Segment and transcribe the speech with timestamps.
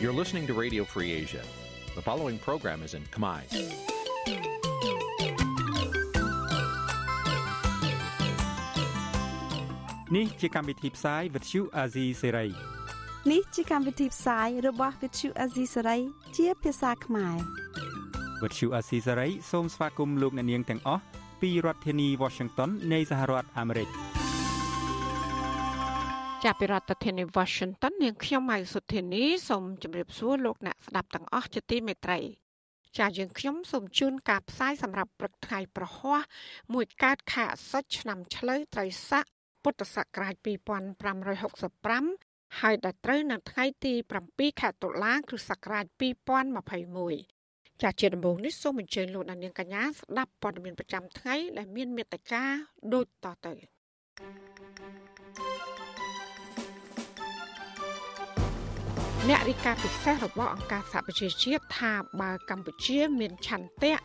[0.00, 1.42] You're listening to Radio Free Asia.
[1.94, 3.40] The following program is in Khmer.
[10.16, 12.50] នេះជាកម្មវិធីផ្សាយ Vuthu Azizi Serai
[13.32, 16.00] នេះជាកម្មវិធីផ្សាយរបស់ Vuthu Azizi Serai
[16.36, 17.36] ជាភាសាខ្មែរ
[18.42, 21.02] Vuthu Azizi Serai សូមស្វាគមន៍លោកអ្នកនាងទាំងអស់
[21.40, 23.88] ពីរដ្ឋធានី Washington នៃសហរដ្ឋអាមេរិក
[26.48, 32.18] ចាប់ពីរដ្ឋធានី Washington នាងខ្ញុំម៉ៃសុធានីសូមជម្រាបសួរលោកអ្នកស្ដាប់ទាំងអស់ជាទីមេត្រី
[32.98, 36.20] ចាយើងខ្ញុំសូមជូនការផ្សាយសម្រាប់ព្រឹកថ្ងៃប្រហ័ស
[36.74, 39.24] មួយកើតខែអាសត់ឆ្នាំឆ្លូវត្រីស័ក
[39.62, 40.34] ពុទ្ធសករាជ
[41.42, 43.94] 2565ហើយដល់ត្រូវនៅថ្ងៃទី
[44.26, 45.84] 7ខែតុលាគ្រិស្តសករាជ
[47.04, 52.42] 2021ចាជាដំបូងនេះសូមអញ្ជើញលោកអ្នកនាងកញ្ញាស្ដាប់ព័ត៌មានប្រចាំថ្ងៃដែលមានមេត្តា
[52.94, 53.54] ដូចតទៅ
[59.30, 63.96] អ្នករិកាពិសេសរបស់អង្គការសហប្រជាជាតិថាបើកម្ពុជាមានឆន្ទៈ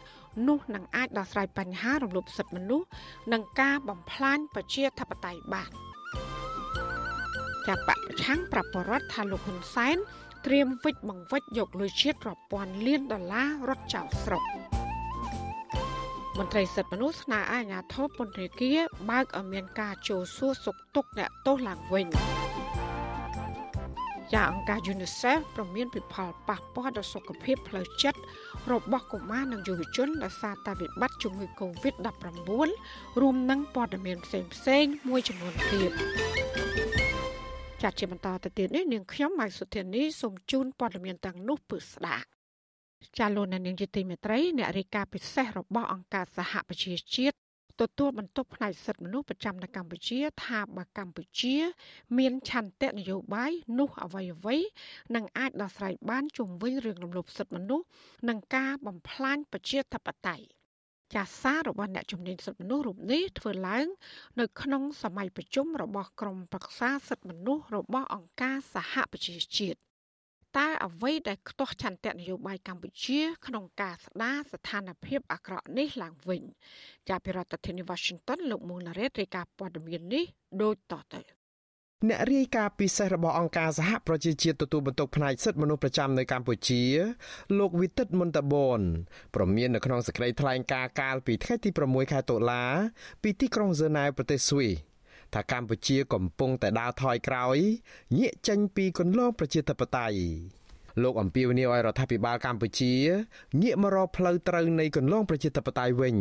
[0.47, 2.87] នោះនឹងអាចដោះស្រាយបញ្ហារំលោភសិទ្ធិមនុស្ស
[3.33, 5.71] និងការបំផ្លាញប្រជាធិបតេយ្យបាន
[7.67, 9.97] ចាប់បកប្រឆាំងប្រាប់បរដ្ឋថាលោកហ៊ុនសែន
[10.45, 14.43] ត្រៀមវិច្ចបង្វិច្ចយកលុយជាតិរាប់ពាន់លានដុល្លាររត់ចោលស្រុក
[16.37, 18.77] មន្ត្រីសិទ្ធិមនុស្សស្នើឲ្យអាជ្ញាធរពន្ធនាគារ
[19.09, 22.07] បើកឲ្យមានការចូលសួរសុខទុក្ខអ្នកទោសឡើងវិញ
[24.35, 28.19] យ៉ាងអង្គការ UNICEF ប្រមានពីផលប៉ះពាល់ដល់សុខភាពផ្លូវចិត្ត
[28.71, 35.91] របស់កុមារនិងយុវជនដោយសារតែវិបត្តិជំងឺ Covid-19 រួមនឹងព័ត៌មានផ្សេងៗមួយចំនួនទៀត
[37.81, 42.27] ចាត់ជាបន្តទៅទៀតនេះនាងខ្ញុំម៉ៃសុធានីសូមជូនព័ត៌មានទាំងនោះពឺស្ដាប់
[43.17, 47.48] ចាលោកនាងជាទីមេត្រីអ្នករាយការណ៍ពិសេសរបស់អង្គការសហប្រជាជាតិ
[47.81, 51.55] ទទួលបន្ទុកផ្នែកសិទ្ធិមនុស្សប្រចាំនៅកម្ពុជា ថាបើកម្ពុជា
[52.17, 54.57] មានឆន្ទៈនយោបាយនោះអ្វីអ្វី
[55.15, 57.85] នឹងអាចដោះស្រាយបានជុំវិញរឿងរំលោភសិទ្ធិមនុស្ស
[58.29, 60.45] និងការបំផ្លាញប្រជាធិបតេយ្យ
[61.13, 63.87] ចាសសាររបស់អ្នកជំនាញសិទ្ធិមនុស្សរូបនេះធ្វើឡើង
[64.39, 69.88] នៅក្នុងសម័យប្រជុំរបស់ក្រមប្រឹក្សាសិទ្ធិមនុស្សរបស់អង្គការសហប្រជាជាតិ
[70.57, 76.43] តើអ្វីដែលខ្ទាស់ឆន្ទៈនយោបាយកម្ពុជា ក្នុងការស្ដារស្ថានភាពអាក្រក់នេះឡើងវិញ
[77.09, 80.25] ចាប់ពីរដ្ឋធានី Washington លោកមូលណារ៉េតរាយការណ៍ព័ត៌មាននេះ
[80.61, 81.21] ដូចតទៅ
[82.09, 86.83] អ្នករាយការណ៍ពិសេសរបស់អង្គការសហប្រជាជាតិទទួលបន្ទុកផ្នែកសិទ្ធិមនុស្សប្រចាំនៅកម្ពុជា
[87.59, 88.79] លោកវិទិតមុនតបន
[89.35, 92.63] ប្រមាននៅក្នុងសេចក្តីថ្លែងការណ៍កាលពីថ្ងៃទី6ខែតុលា
[93.23, 94.88] ពីទីក្រុងហ្សឺណែវប្រទេសស្វីស
[95.33, 97.57] ថាកម្ពុជាកំពុងតែដើរថយក្រោយ
[98.17, 100.19] ងាកចេញពីគន្លងប្រជាធិបតេយ្យ
[101.03, 102.93] លោកអំពីវនីឲ្យរដ្ឋាភិបាលកម្ពុជា
[103.61, 106.15] ងាកមករកផ្លូវត្រូវនៃគន្លងប្រជាធិបតេយ្យវិញ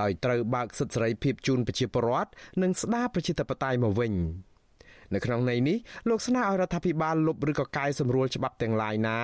[0.00, 2.30] ដោយត្រូវបើកសិទ្ធិសេរីភាពជូនប្រជាពលរដ្ឋ
[2.62, 4.14] និងស្ដារប្រជាធិបតេយ្យមកវិញ
[5.14, 5.76] នៅក្នុងន័យនេះ
[6.08, 9.18] លោកស្នើឲ្យរដ្ឋាភិបាលលុបឬក៏កែសម្រួលច្បាប់ទាំងឡាយណា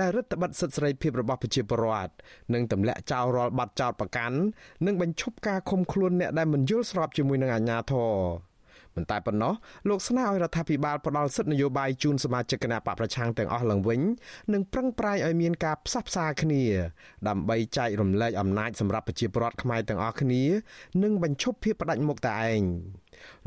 [0.00, 2.12] ដែលរដ្ឋបិទសិទ្ធិសេរីភាពរបស់ប្រជាពលរដ្ឋ
[2.54, 4.38] និងទម្លាក់ចោលរាល់បទចោទប្រកាន់
[4.86, 8.49] និងបញ្ឈប់ការឃុំខ្លួនអ្នកដែលមិនយល់ស្របជាមួយនឹងអាជ្ញាធរ
[8.96, 9.54] មិនតែប៉ុណ្ណោះ
[9.88, 14.00] លោកស្នើឲ្យរដ្ឋាភិបាលផ្ដល់សិទ្ធិនយោបាយជូនសមាជិកគណៈបកប្រឆាំងទាំងអស់ឡើងវិញ
[14.52, 16.62] និងប្រឹងប្រែងឲ្យមានការផ្សះផ្សាគ្នា
[17.28, 20.42] ដើម្បីចែករំលែកអំណាចសម្រាប់ប្រជាពលរដ្ឋខ្មែរទាំងអស់គ្នា
[21.02, 22.62] និងបញ្ឈប់ភាពផ្ដាច់មុខតែឯង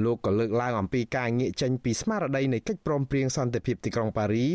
[0.03, 4.47] លោកក៏លើកឡើងអំពីការងាកចេញពីស្មារតីនៃកិច្ចព្រមព្រៀងសន្តិភាពទីក្រុងប៉ារី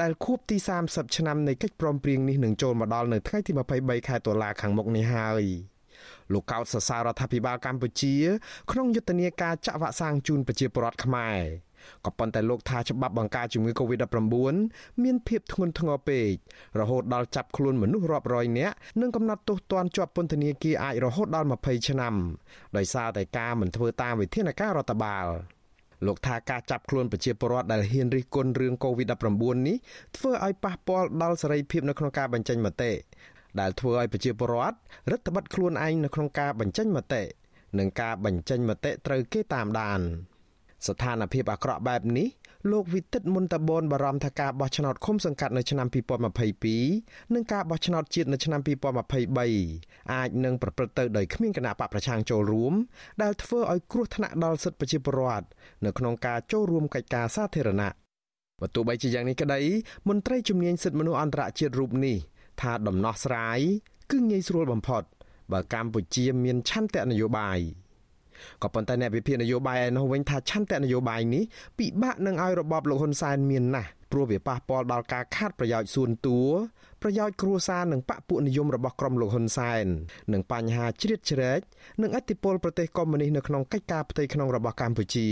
[0.00, 0.56] ដែលខួបទី
[0.86, 5.44] 30ឆ្នាំនៃកិច្ចព្រមព្រៀងនេះនឹងចូលមកដល់នៅថ្ងៃទី23ខែតុលាខាងមុខនេះហើយ។
[6.32, 8.14] លោកកោតសរសើររដ្ឋាភិបាលកម្ពុជា
[8.70, 11.40] ក្នុងយុទ្ធនាការចាក់វ៉ាក់សាំងជូនប្រជាពលរដ្ឋខ្មែរ
[12.04, 14.54] ក៏ប៉ុន្តែលោកថាច្បាប់បង្ការជំងឺ Covid-19
[15.02, 16.30] មានភាពធ្ងន់ធ្ងរពេក
[16.80, 22.14] រហូតដល់ចាប់ខ្លួនមនុស្សរាប់រយនាក់និងកំណត់ទោសទណ្ឌជាប់ពន្ធនាគារអាចរហូតដល់20ឆ្នាំ
[22.76, 25.26] ដោយសារតែការមិនធ្វើតាមវិធានការរដ្ឋបាល
[26.06, 29.76] លោកថាការចាប់ខ្លួនប្រជាពលរដ្ឋដែលហ៊ានរិះគន់រឿង COVID-19 នេះ
[30.16, 32.92] ធ្វើឲ្យប៉ះពាល់ដល់សេរីភាពនៅក្នុងការបញ្ចេញមតិ
[33.60, 34.76] ដែលធ្វើឲ្យប្រជាពលរដ្ឋ
[35.10, 37.22] រដ្ឋបတ်ខ្លួនឯងនៅក្នុងការបញ្ចេញមតិ
[37.78, 40.00] និងការបញ្ចេញមតិត្រូវគេតាមដាន
[40.86, 42.28] ស្ថានភាពអាក្រក់បែបនេះ
[42.72, 45.86] លោកវិទិតមុនតបនបារម្ភថាការបោះឆ្នោតឃុំសង្កាត់នៅឆ្នាំ
[46.60, 48.60] 2022និងការបោះឆ្នោតជាតិនៅឆ្នាំ
[49.36, 52.74] 2023អាចនឹងប្រព្រឹត្តទៅដោយគ្មានគណៈបកប្រឆាំងចូលរួម
[53.22, 55.46] ដែលធ្វើឲ្យគ្រោះថ្នាក់ដល់សិទ្ធិប្រជាពលរដ្ឋ
[55.84, 57.90] នៅក្នុងការចូលរួមកិច្ចការសាធារណៈ
[58.60, 59.60] បើទោះបីជាយ៉ាងនេះក្តី
[60.08, 62.16] មន្ត្រីជំនាញសិទ្ធិមនុស្សអន្តរជាតិរូបនេះ
[62.60, 63.60] ថាដំណោះស្រាយ
[64.10, 65.02] គឺងាយស្រួលបំផុត
[65.52, 67.58] បើកម្ពុជាមានឆន្ទៈនយោបាយ
[68.62, 71.42] ក៏ប៉ុន្តែអ្នកវិភាគនយោបាយឯនោះវិញថាឆន្ទៈនយោបាយនេះ
[71.78, 76.40] ពិបាកនឹងឲ្យរបបលោកហ៊ុនសែនមានណាស់ព្រោះវាប៉ះពាល់ដល់ការខាត់ប្រយោជន៍សួនតួ
[77.02, 79.84] ប្រយោជន៍គ្រួសារនិងបពពួកនិយមរបស់ក្រុមលោកហ៊ុនសែន
[80.32, 81.60] និងបញ្ហាជ្រៀតជ្រែក
[82.02, 85.26] និងអធិបុលប្រទេសកុម្មុយនីសនៅក្នុងកិច្ចការផ្ទៃក្នុងរបស់កម្ពុជា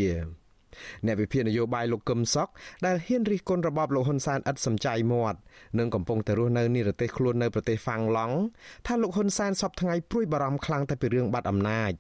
[1.07, 2.49] អ្នកវិភាគនយោបាយលោកកឹមសុខ
[2.87, 5.39] ដែលហ៊ានរិះគន់របបលោកហ៊ុនសែនឥតសំចៃមាត់
[5.79, 8.37] និងកំពុងតែរស់នៅនិរទេសខ្លួននៅប្រទេសហ្វាំងឡង់
[8.87, 11.93] ថាលោកហ៊ុនសែនសពថ្ងៃព្រួយបារម្ភខ្លាំងតែពីរឿងបាត់អំណាច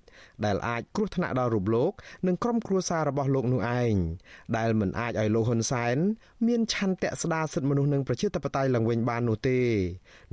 [0.44, 1.92] ដែលអាចគ្រោះថ្នាក់ដល់រូបលោក
[2.26, 3.94] និងក្រុមគ្រួសាររបស់លោកនោះឯង
[4.56, 5.96] ដែលមិនអាចឲ្យលោកហ៊ុនសែន
[6.46, 9.58] មានឆន្ទៈស្ដារសិទ្ធិមនុស្សនិងប្រជាធិបតេយ្យឡើងវិញបាននោះទេ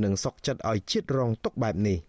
[0.04, 2.00] និងសុកចិត្តឲ្យជាតិរងទុកបែបនេះ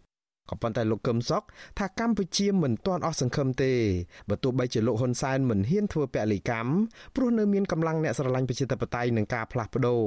[0.50, 1.42] ក៏ប៉ុន្តែលោកកឹមសុខ
[1.78, 3.72] ថាកម្ពុជាមិនទាន់អស់សង្ឃឹមទេ
[4.28, 6.70] បើទោះបីជាលោកហ៊ុនសែនមិនហ៊ានធ្វើពលិកម្ម
[7.16, 10.02] ព្រោះនៅមានកម្លាំងអ្នកស្រឡាញ់ប្រជាធិបតេយ្យនិងការផ្លាស់ប្ដូរ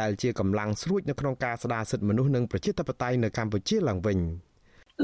[0.00, 4.18] ដែលជាកម្លាំងស្រួចនៅក្នុងការស្ដារសិទ្ធិមនុស្សនិងប្រជាធិបតេយ្យនៅកម្ពុជាឡើងវិញ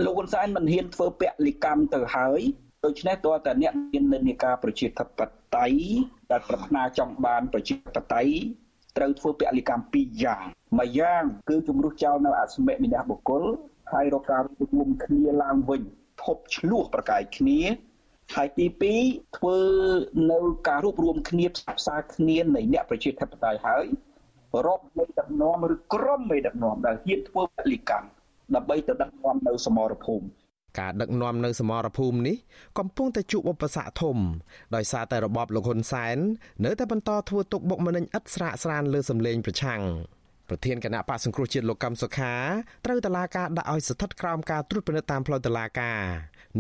[0.05, 2.41] លោកហ៊ុនសែនមិនហ៊ានធ្វើពលិកម្មទៅហើយ
[2.84, 5.20] ដូច្នេះតើតើអ្នកមាននិន្នាការប្រជាធិប
[5.56, 5.81] តេយ្យ
[6.31, 8.32] ដែលប្រាថ្នាចង់បានប្រជាធិបតេយ្យ
[8.96, 10.44] ត្រូវធ្វើពលិកម្មពីរយ៉ាង
[10.79, 13.44] មួយយ៉ាងគឺជំរុះចោលនៅអសមមិញបុគ្គល
[13.90, 15.82] ហើយរកការរួមគ្នាឡើងវិញ
[16.25, 17.61] ធប់ឆ្លោះប្រកែកគ្នា
[18.35, 18.67] ហើយទី
[19.02, 19.58] 2ធ្វើ
[20.32, 23.87] នៅការរួបរวมគ្នាផ្សះផ្សាគ្នានៃអ្នកប្រជាធិបតេយ្យហើយ
[24.67, 28.08] រាប់មេដឹកនាំឬក្រុមមេដឹកនាំដែលហ៊ានធ្វើពលិកម្ម
[28.55, 30.26] ដើម្បីទៅដឹកនាំនៅសមរភូមិ
[30.81, 32.37] ការដឹកនាំនៅសមរភូមិនេះ
[32.79, 34.17] កំពុងតែជួបឧបសគ្គធំ
[34.75, 36.17] ដោយសារតែរបបលោកហ៊ុនសែន
[36.64, 39.82] នៅតែបន្តធ្វើទុកបុកម្នេញឥតស្រាកស្រានលើសម្លេងប្រឆាំង
[40.48, 42.34] ប្រធានគណៈបកសង្គ្រោះជាតិលោកកម្មសុខា
[42.84, 46.00] ត្រូវតឡាការដាក់ឲ្យស្ថិតក្រោមការត្រួតពិនិត្យតាមផ្លូវតឡាការ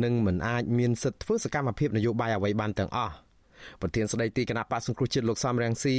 [0.04, 3.14] និងមិនអាចមានសិទ្ធិធ្វើសកម្មភាពនយោបាយអ្វីបានទាំងអស់
[3.80, 5.96] ប្រធានស្ដីទីគណៈបកសង្គ្រោះជាតិលោកសំរងស៊ី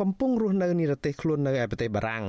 [0.00, 2.24] កំពុងរស់នៅនិរទេសខ្លួននៅឯប្រទេសបារាំង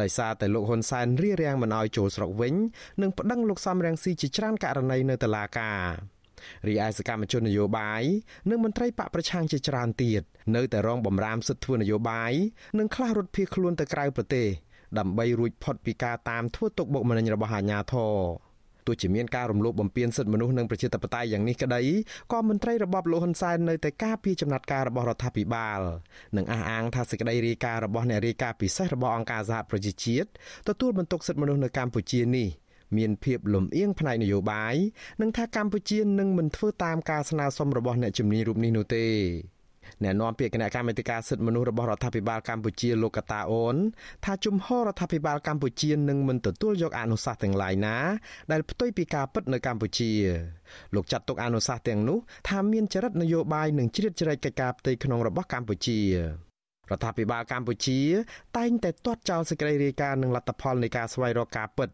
[0.00, 2.54] ដោយសារតែលោកហ៊ុនសែនរៀបរៀងមិនឲ្យចូលស្រុកវិញ
[3.02, 5.80] និងប្តឹងលោកសំរងស៊ីជាច្រើនករណីនៅតុលាការ
[6.66, 8.02] រីឯសកម្មជននយោបាយ
[8.50, 10.22] និងមន្ត្រីបកប្រឆាំងជាច្រើនទៀត
[10.56, 12.32] នៅតែរងបំរាមសិទ្ធិធ្វើនយោបាយ
[12.78, 14.48] និងខ្លះរត់ភៀសខ្លួនទៅក្រៅប្រទេស
[14.98, 18.14] ដើម្បីរួចផុតពីការតាមធ្វើទុកបុកម្នេញរបស់អាជ្ញាធរ
[18.86, 21.82] ទោះជាមានការរំលោភបំពានសិទ្ធិមនុស្សនិងប្រជាធិបតេយ្យយ៉ាងនេះក្តី
[22.32, 25.80] ក៏មន្ត្រីរបបលោកហ៊ុនសែននៅតែការពារចំណាត់ការរបស់រដ្ឋាភិបាល
[26.36, 30.28] និងអះអាងថាសេចក្តីរាយការណ៍របស់អ្នករាយការណ៍ពិសេសរបស់អង្គការសហប្រជាជាតិ
[30.68, 32.48] ទទួលបន្ទុកសិទ្ធិមនុស្សនៅកម្ពុជានេះ
[32.96, 34.74] មានភាពលំអៀងផ្នែកនយោបាយ
[35.20, 39.06] និងថាកម្ពុជានឹងមិនធ្វើតាមការស្នើសុំរបស់អ្នកជំនាញរូបនេះនោះទេ
[40.04, 43.76] អ្នកនាំពាក្យគណៈកម្មាធិការសិទ្ធិមនុស្សរបស់រដ្ឋាភិបាលកម្ពុជាលោកកតាអូន
[44.24, 47.96] ថាជំហររដ្ឋាភិបាលកម្ពុជានឹងមិនទទួលយកអនុសាសន៍ទាំងឡាយណា
[48.52, 50.10] ដែលផ្ទុយពីការពិតនៅកម្ពុជា
[50.94, 52.18] លោកចាត់ទុកអនុសាសន៍ទាំងនោះ
[52.48, 56.00] ថាមានចរិតនយោបាយនិងជ្រៀតជ្រែកកិច្ចការផ្ទៃក្នុងរបស់កម្ពុជា
[56.90, 58.00] រដ្ឋាភិបាលកម្ពុជា
[58.56, 61.90] តែងតែទាត់ចោលសេចក្តីរាយការណ៍និងលទ្ធផលនៃការស្វែងរកការពិត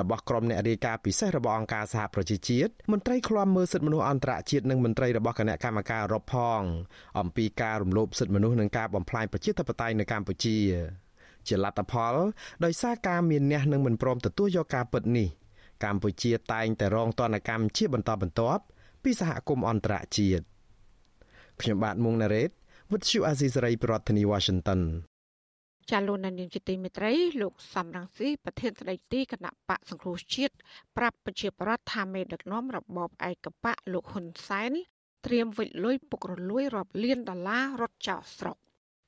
[0.00, 6.60] របស់ក្រុមអ្នករាយការណ៍ពិសេសរបស់អង្គការសហប្រជាជាតិមន្ត្រីឃ្លាំមើលសិទ្ធិមនុស្សអន្តរជាតិនិងមន្ត្រីរបស់គណៈកម្មការអឺរ៉ុបផង
[7.20, 10.56] អំពីការរំលោភសិទ្ធិមនុស្សនិងការបំផ្លាញប្រជាធិបតេយ្យនៅកម្ពុជា
[11.48, 12.14] ជាលទ្ធផល
[12.64, 15.28] ដោយសារការមានអ្នកនឹងមិនព្រមទទួលយកការពិតនេះ
[15.84, 18.62] កម្ពុជាតែងតែរងទណ្ឌកម្មជាបន្តបន្ទាប់
[19.02, 20.44] ពីសហគមន៍អន្តរជាតិ
[21.60, 22.50] ខ្ញុំបាទមុងណារ៉េត
[22.90, 24.80] With you Azizi Ray ប្រធានាធិបតី Washington
[25.90, 30.54] ចាលោកនាយកជាទីមេត្រីលោកសំរងស៊ីប្រធានស្ដីទីគណៈបកសង្គ្រោះជាតិ
[30.96, 34.72] ប្រាប់ប្រជាប្រដ្ឋថាមេដឹកនាំរបបឯកបកលោកហ៊ុនសែន
[35.26, 38.56] ត្រៀមវិលលុយពុករលួយរាប់លានដុល្លាររត់ចោលស្រុក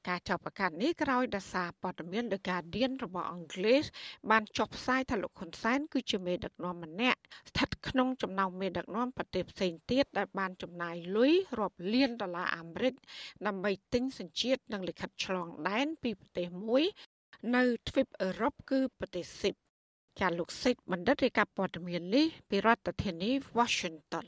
[0.09, 3.85] ការចាប់ប្រកាន់នេះក្រោយដោយសារព័ត៌មាន The Guardian របស់អង់គ្លេស
[4.31, 7.21] បានចុះផ្សាយថាលោកហ៊ុនសែនគឺជាមេដឹកនាំម្នាក់
[7.51, 12.95] ស្ថិតក្នុងចំណោមមេដឹកនាំប្រទេសផ្សេងទៀតដែលបានចំណាយលុយរាប់លានដុល្លារអាមេរិក
[13.47, 16.85] ដើម្បីទិញសញ្ជាតិនិងលិខិតឆ្លងដែនពីប្រទេសមួយ
[17.55, 19.55] នៅទ្វីបអឺរ៉ុបគឺប្រទេសស៊ីប
[20.21, 24.27] ចាលោកសេចបណ្ឌិតរាយការណ៍ព័ត៌មាននេះពីរដ្ឋធានី Washington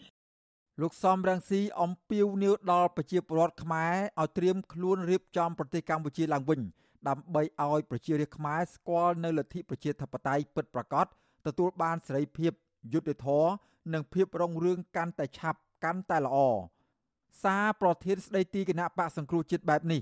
[0.82, 6.60] លោកសំរងស៊ីអំពាវនាវដល់ប្រជាពលរដ្ឋខ្មែរឲ្យត្រៀមខ្លួនរៀបចំប្រទេសកម្ពុជាឡើងវិញ
[7.08, 11.06] ដើម្បីឲ្យប្រជារាស្ត្រខ្មែរស្គាល់នៅលទ្ធិប្រជាធិបតេយ្យពិតប្រាកដ
[11.46, 12.52] ទទួលបានសេរីភាព
[12.92, 13.50] យុត្តិធម៌
[13.92, 16.38] និងភាពរុងរឿងកាន់តែឆាប់កាន់តែល្អ
[17.42, 20.00] សារប្រធានស្ដីទីគណៈបកសង្គ្រោះជាតិបែបនេះ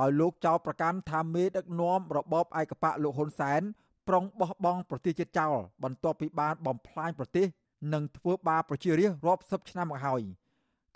[0.00, 3.62] ដោយលោកចៅប្រកាន់ថាមេដឹកនាំរបបឯកបកលោកហ៊ុនសែន
[4.08, 5.54] ប្រុងបោះបង់ប្រទេសជាតិចោល
[5.84, 7.46] បន្ទាប់ពីបានបំផ្លាញប្រទេស
[7.92, 10.22] និងធ្វើបាបប្រជារាស្ត្ររាប់សិបឆ្នាំមកហើយ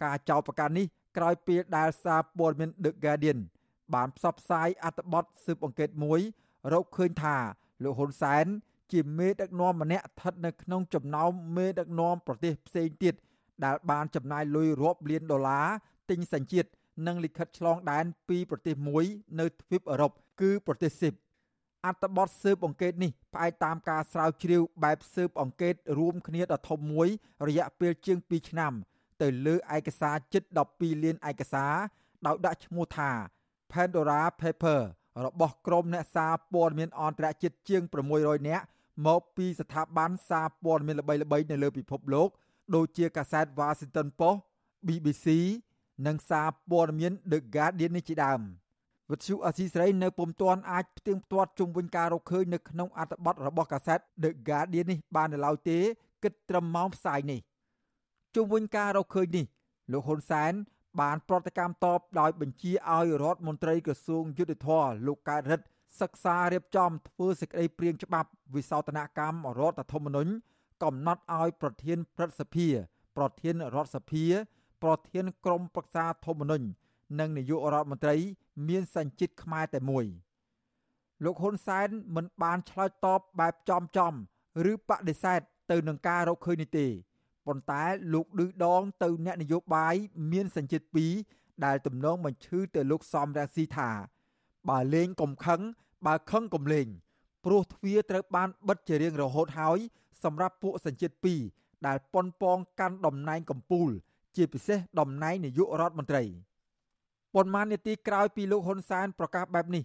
[0.02, 3.38] ការចោទប្រកាន់នេះក្រោយពេលដែលសារព័ត៌មាន The Guardian
[3.95, 6.21] បានផ្សព្វផ្សាយអត្ថបទស៊ើបអង្កេតមួយ
[6.73, 7.37] រកឃើញថា
[7.83, 8.47] លោកហ៊ុនសែន
[8.92, 13.14] ជាមេដឹកនាំម្នាក់ស្ថិតនៅក្នុងចំណោមមេដឹកនាំប្រទេសផ្សេងទៀត
[13.64, 15.66] ដែលបានចំណាយលុយរាប់លានដុល្លារ
[16.11, 16.68] ទិញសញ្ជាតិ
[17.07, 19.04] និងលិខិតឆ្លងដែនពីប្រទេសមួយ
[19.40, 21.14] នៅទ្វីបអឺរ៉ុបគឺប្រទេសស៊ីប
[21.88, 27.09] អត្ថបទស៊ើបអង្កេតនេះផ្អែកតាមការស្រាវជ្រាវបែបស៊ើបអង្កេតរួមគ្នាដ៏ធំមួយ
[27.49, 28.73] រយៈពេលជាង2ឆ្នាំ
[29.23, 30.42] ទៅលើឯកសារជិត
[30.73, 31.75] 12លានឯកសារ
[32.26, 33.11] ដោយដាក់ឈ្មោះថា
[33.73, 34.80] Pandora Paper
[35.25, 37.83] របស់ក្រុមអ្នកសារព័ត៌មានអន្តរជាតិជាង
[38.16, 38.64] 600នាក់
[39.07, 42.28] មកពីស្ថាប័នសារព័ត៌មានល្បីៗនៅលើពិភពលោក
[42.75, 44.38] ដូចជាកាសែត Washington Post
[44.87, 45.26] BBC
[46.07, 48.40] និងសារព័ត៌មាន The Guardian នេះជាដើម
[49.11, 55.79] វិទ្យុអស៊ីសេរីនៅពុំទាន់អាចផ្ទៀងផ្ទាត់ជុំវិញការរកឃើញនៅក្នុងអត្ថបទរបស់កាសែត The Guardian នេះបាននៅឡើយទេ
[56.23, 57.41] គិតត្រឹមម៉ោងផ្សាយនេះ
[58.35, 59.45] ជុំវិញការរកឃើញនេះ
[59.93, 60.53] លោកហ៊ុនសែន
[61.00, 65.67] បានប្រតិកម្មតបដោយបញ្ជាឲ្យរដ្ឋមន្ត្រីក្រសួងយុទ្ធភ័ពលោកកើតរិទ្ធ
[66.00, 70.33] សិក្សារៀបចំធ្វើសេចក្តីព្រាងច្បាប់វិសោធនកម្មរដ្ឋធម្មនុញ្ញ
[70.83, 72.69] កំណត់ឲ្យប្រធានព្រឹទ្ធសភា
[73.17, 74.25] ប្រធានរដ្ឋសភា
[74.83, 76.67] ប្រធានក្រុមប្រឹក្សាធម្មនុញ្ញ
[77.19, 78.17] និងនាយករដ្ឋមន្ត្រី
[78.69, 80.07] មានសញ្ជាតិខ្មែរតែមួយ
[81.25, 84.12] លោកហ៊ុនសែនមិនបានឆ្លើយតបបែបចំចំ
[84.71, 86.87] ឬបដិសេធទៅនឹងការរកឃើញនេះទេ
[87.47, 87.85] ប៉ុន្តែ
[88.15, 89.95] លោកឌឺដងទៅអ្នកនយោបាយ
[90.33, 90.87] មានសញ្ជាតិ
[91.25, 93.91] 2ដែលទំនងបញ្ឈឺទៅលោកសំរាស៊ីថា
[94.69, 95.61] បើលេងកំខឹង
[96.07, 96.87] បើខឹងកំលេង
[97.45, 99.79] ព្រោះទ្វារត្រូវបានបិទជារៀងរហូតហើយ
[100.25, 101.15] សម្រាប់ពួកសញ្ជាតិ
[101.50, 103.93] 2ដែលប៉ុនប៉ងកាន់តំណែងកម្ពុជា
[104.37, 106.23] ជាពិសេសតំណែងនាយករដ្ឋមន្ត្រី
[107.38, 109.85] ប៉ុន្មាននាទីក្រោយពីលោកហ៊ុនសែនប្រកាសបែបនេះ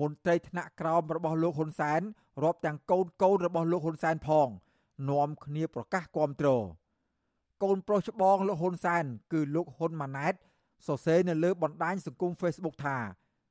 [0.00, 2.00] មន្ត្រីថ្នាក់ក្រោមរបស់លោកហ៊ុនសែន
[2.42, 4.48] រាប់ទាំងកូនកូនរបស់លោកហ៊ុនសែនផង
[5.10, 6.48] នាំគ្នាប្រកាសគាំទ្រ
[7.62, 10.34] កូនប្រុសច្បងលោកហ៊ុនសែនគឺលោកហ៊ុនម៉ាណែត
[10.86, 12.96] សរសេរនៅលើបណ្ដាញសង្គម Facebook ថា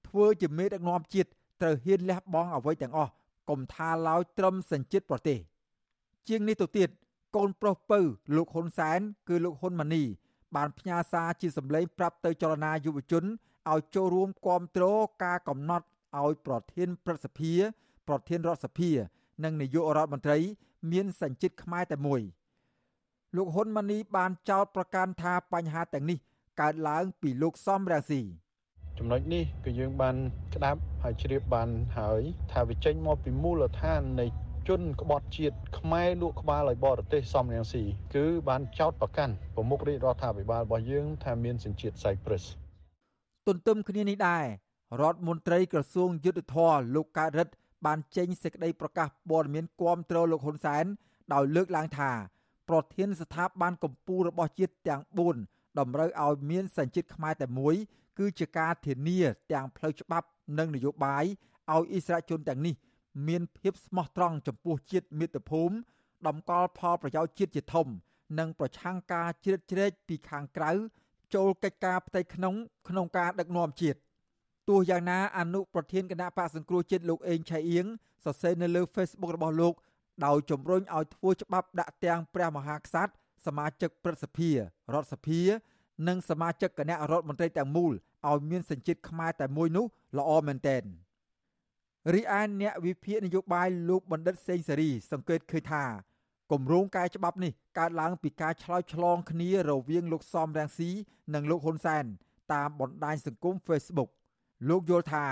[0.07, 1.29] ធ្វើជាមេដឹកនាំជាតិ
[1.61, 3.11] ត្រូវហ៊ានលះបង់អ្វីទាំងអស់
[3.49, 5.39] កុំថាឡើយត្រឹមសញ្ជាតិប្រទេស
[6.27, 6.89] ជាងនេះទៅទៀត
[7.35, 7.99] កូនប្រុសពៅ
[8.35, 10.03] លោកហ៊ុនសែនគឺលោកហ៊ុនម៉ាណី
[10.55, 13.23] បានផ្ញើសារជាសម្លេងប្រាប់ទៅចលនាយុវជន
[13.71, 14.85] ឲ្យចូលរួមគាំទ្រ
[15.23, 15.85] ការកំណត់
[16.19, 17.53] ឲ្យប្រធានព្រឹទ្ធសភា
[18.07, 18.91] ប្រធានរដ្ឋសភា
[19.43, 20.37] និងនាយករដ្ឋមន្ត្រី
[20.91, 22.21] មានសញ្ជាតិខ្មែរតែមួយ
[23.35, 26.17] លោកហ៊ុនម៉ាណីបានចោទប្រកាន់ថាបញ្ហាទាំងនេះ
[26.61, 28.21] កើតឡើងពីលោកសំរាស៊ី
[28.97, 30.15] ចំណុចនេះគឺយើងបាន
[30.53, 34.25] ក្តាប់ហើយជ្រាបបានហើយថាវាចេញមកពីមូលដ្ឋាននៃ
[34.69, 37.83] ជនក្បត់ជាតិខ្មែរលក់ក្បាលឲ្យបរទេសសំរងស៊ី
[38.15, 42.43] គឺបានចោតប្រកាន់ប្រមុខរាជរដ្ឋាភិបាលរបស់យើងថាមានសញ្ជាតិសៃប្រុស
[43.47, 44.45] ទន្ទឹមគ្នានេះដែរ
[45.01, 47.53] រដ្ឋមន្ត្រីក្រសួងយុទ្ធភ័ពលោកកើតរិទ្ធ
[47.85, 50.85] បានចេញសេចក្តីប្រកាសព័ត៌មានគាំទ្រលោកហ៊ុនសែន
[51.33, 52.11] ដោយលើកឡើងថា
[52.69, 55.01] ប្រធានស្ថាប័នកម្ពុជារបស់ជាតិទាំង
[55.39, 57.75] 4តម្រូវឲ្យមានសញ្ជាតិខ្មែរតែមួយ
[58.19, 59.19] គឺជាការធានា
[59.51, 60.27] ទាំងផ្លូវច្បាប់
[60.57, 62.75] និងនយោបាយឲ្យអិសរាជជនទាំងនេះ
[63.27, 65.73] មានភាពស្មោះត្រង់ចំពោះជាតិមាតុភូមិ
[66.27, 67.87] តម្កល់ផលប្រយោជន៍ជាតិជាធំ
[68.39, 70.71] និងប្រឆាំងការជ្រៀតជ្រែកពីខាងក្រៅ
[71.35, 72.55] ចូលកិច្ចការផ្ទៃក្នុង
[72.89, 73.99] ក្នុងការដឹកនាំជាតិ
[74.69, 77.85] ទោះយ៉ាងណាអនុប្រធានគណៈបកសង្គ្រោះជាតិលោកអេងឆៃអៀង
[78.25, 79.73] សរសេរនៅលើ Facebook របស់លោក
[80.25, 83.13] ដោយជំរុញឲ្យធ្វើច្បាប់ដាក់ទាំងព្រះមហាក្សត្រ
[83.45, 84.55] សមាជិកព្រឹទ្ធសភារ
[85.01, 85.41] ដ្ឋសភា
[86.07, 87.93] និងសមាជិកគណៈរដ្ឋមន្ត្រីទាំងមូល
[88.29, 89.85] ឲ្យមានសញ្ជាតិខ្មែរតែមួយនោះ
[90.17, 90.83] ល្អមែនទែន
[92.09, 95.83] រីឯអ្នកវិភាគនយោបាយលោកបណ្ឌិតសេងសេរី សង្កេតឃើញថា
[96.51, 100.89] គម្រោងកែច្បាប់នេះកើតឡើងពីការឆ្លោយឆ្លងគ្នារវាងលោកសំរាំងស៊ី
[101.33, 102.05] និងលោកហ៊ុនសែន
[102.53, 104.09] តាមបណ្ដាញសង្គម Facebook
[104.69, 105.25] លោកយល់ថា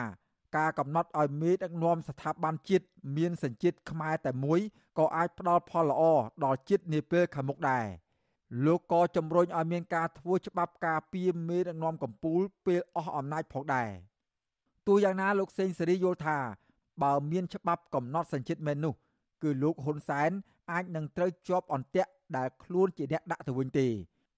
[0.58, 2.86] ការកំណត់ឲ្យមេដឹកនាំស្ថាប័នជាតិ
[3.18, 4.60] មានសញ្ជាតិខ្មែរតែមួយ
[4.98, 6.02] ក៏អាចផ្ដល់ផលល្អ
[6.44, 7.86] ដល់ជាតិនាពេលខាងមុខដែរ
[8.66, 13.90] លោកក៏ជំរុញឲ្យមានការធ្វើច្បាប់ការពារមេដឹកនាំកម្ពុជាពេលអស់អំណាចផងដែរ
[14.90, 16.38] ទោះយ៉ាងណាលោកសេងសេរីយល់ថា
[17.04, 18.94] បើមានច្បាប់កំណត់សញ្ជាតិមែននោះ
[19.44, 20.32] គឺលោកហ៊ុនសែន
[20.72, 23.88] អាចនឹងត្រូវជាប់អន្ទាក់ដែលខ្លួនជាអ្នកដាក់ទៅវិញទេ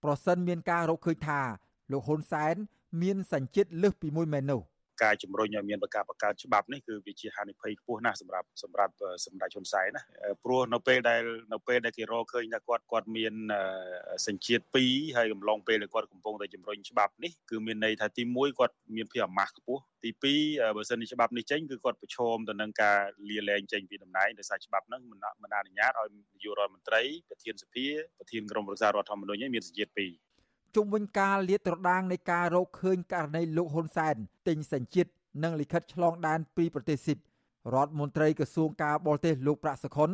[0.03, 1.39] ប្រសិនមានការរកឃើញថា
[1.91, 2.55] លោកហ៊ុនសែន
[3.01, 4.61] មានសញ្ជាតិលើសពីមួយមែននោះ
[5.03, 8.93] ការជំរុញឲ្យមានបកាបង្កើតច្បាប់នេះគឺវាជាហានិភ័យខ្ពស់ណាស់សម្រាប់សម្រាប់
[9.25, 10.03] សម្ដេចហ៊ុនសែនណា
[10.43, 11.21] ព្រោះនៅពេលដែល
[11.53, 13.33] នៅពេលដែលគេរកឃើញថាគាត់គាត់មាន
[14.27, 20.09] សញ្ជាតិ2ហើយកំឡុងពេលដែលគាត់កំពុងតែជំរុញច្បាប់នេះគឺមានន័យថាទី1គាត់មានភាពអាម៉ាស់ខ្ពស់ទី
[20.41, 25.19] 2បើសិនជាច្បាប់នេះចេញគឺគាត់ប្រឈមទៅនឹងការលាលែងចេញពីតំណែងដោយសារច្បាប់ហ្នឹងមិន
[25.57, 27.85] អនុញ្ញាតឲ្យនាយករដ្ឋមន្ត្រីប្រធានសភា
[28.17, 30.30] ប្រធានក្រុមប្រឹក្សារដ្ឋធម្មនុញ្ញមានសញ្ជាតិ2
[30.75, 34.15] ជុំវិញការលាតត្រដាងនៃការរកឃើញករណីលោកហ៊ុនសែន
[34.47, 35.11] ទិញសញ្ជាតិ
[35.43, 37.17] និងលិខិតឆ្លងដែនពីប្រទេសស៊ីប
[37.75, 40.11] រដ្ឋមន្ត្រីក្រសួងការបរទេសលោកប្រាក់សុខុន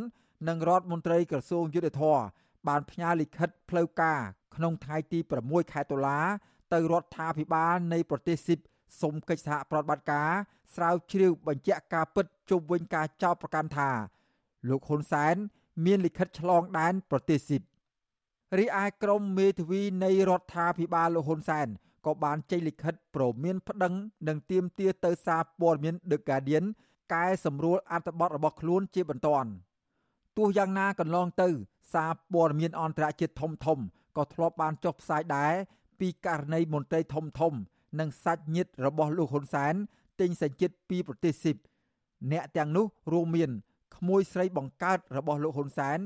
[0.47, 2.19] និងរដ្ឋមន្ត្រីក្រសួងយុទ្ធភ័ព
[2.67, 4.19] បានផ្ញើលិខិតផ្លូវការ
[4.55, 6.19] ក្នុងថ្ងៃទី6ខែតុលា
[6.73, 8.59] ទៅរដ្ឋាភិបាលនៃប្រទេសស៊ីប
[9.01, 10.29] សុំកិច្ចសហប្រតិបត្តិការ
[10.75, 13.89] ស្រាវជ្រាវបញ្ជាក់ការពិតជុំវិញការចោទប្រកាន់ថា
[14.69, 15.35] លោកហ៊ុនសែន
[15.85, 17.61] មានលិខិតឆ្លងដែនប្រទេសស៊ីប
[18.55, 21.67] រីឯក្រមមេធាវីនៃរដ្ឋាភិបាលលោកហ៊ុនសែន
[22.05, 23.93] ក៏បានចេញលិខិតព្រមានប្តឹង
[24.27, 26.65] និងទាមទារទៅសារព័ត៌មាន The Guardian
[27.13, 29.49] កែសម្រួលអត្ថបទរបស់ខ្លួនជាបន្ទាន់
[30.37, 31.49] ទោះយ៉ាងណាកន្លងទៅ
[31.93, 33.79] សារព័ត៌មានអន្តរជាតិធំធំ
[34.17, 35.53] ក៏ធ្លាប់បានចុះផ្សាយដែរ
[35.99, 37.53] ពីករណីមន្ត្រីធំធំ
[37.99, 39.73] និងសាច់ញាតិរបស់លោកហ៊ុនសែន
[40.19, 41.57] ទិញសញ្ជាតិពីប្រទេសស៊ីប
[42.31, 43.51] អ្នកទាំងនោះរួមមាន
[43.95, 45.99] ក្មួយស្រីបង្កើតរបស់លោកហ៊ុនសែន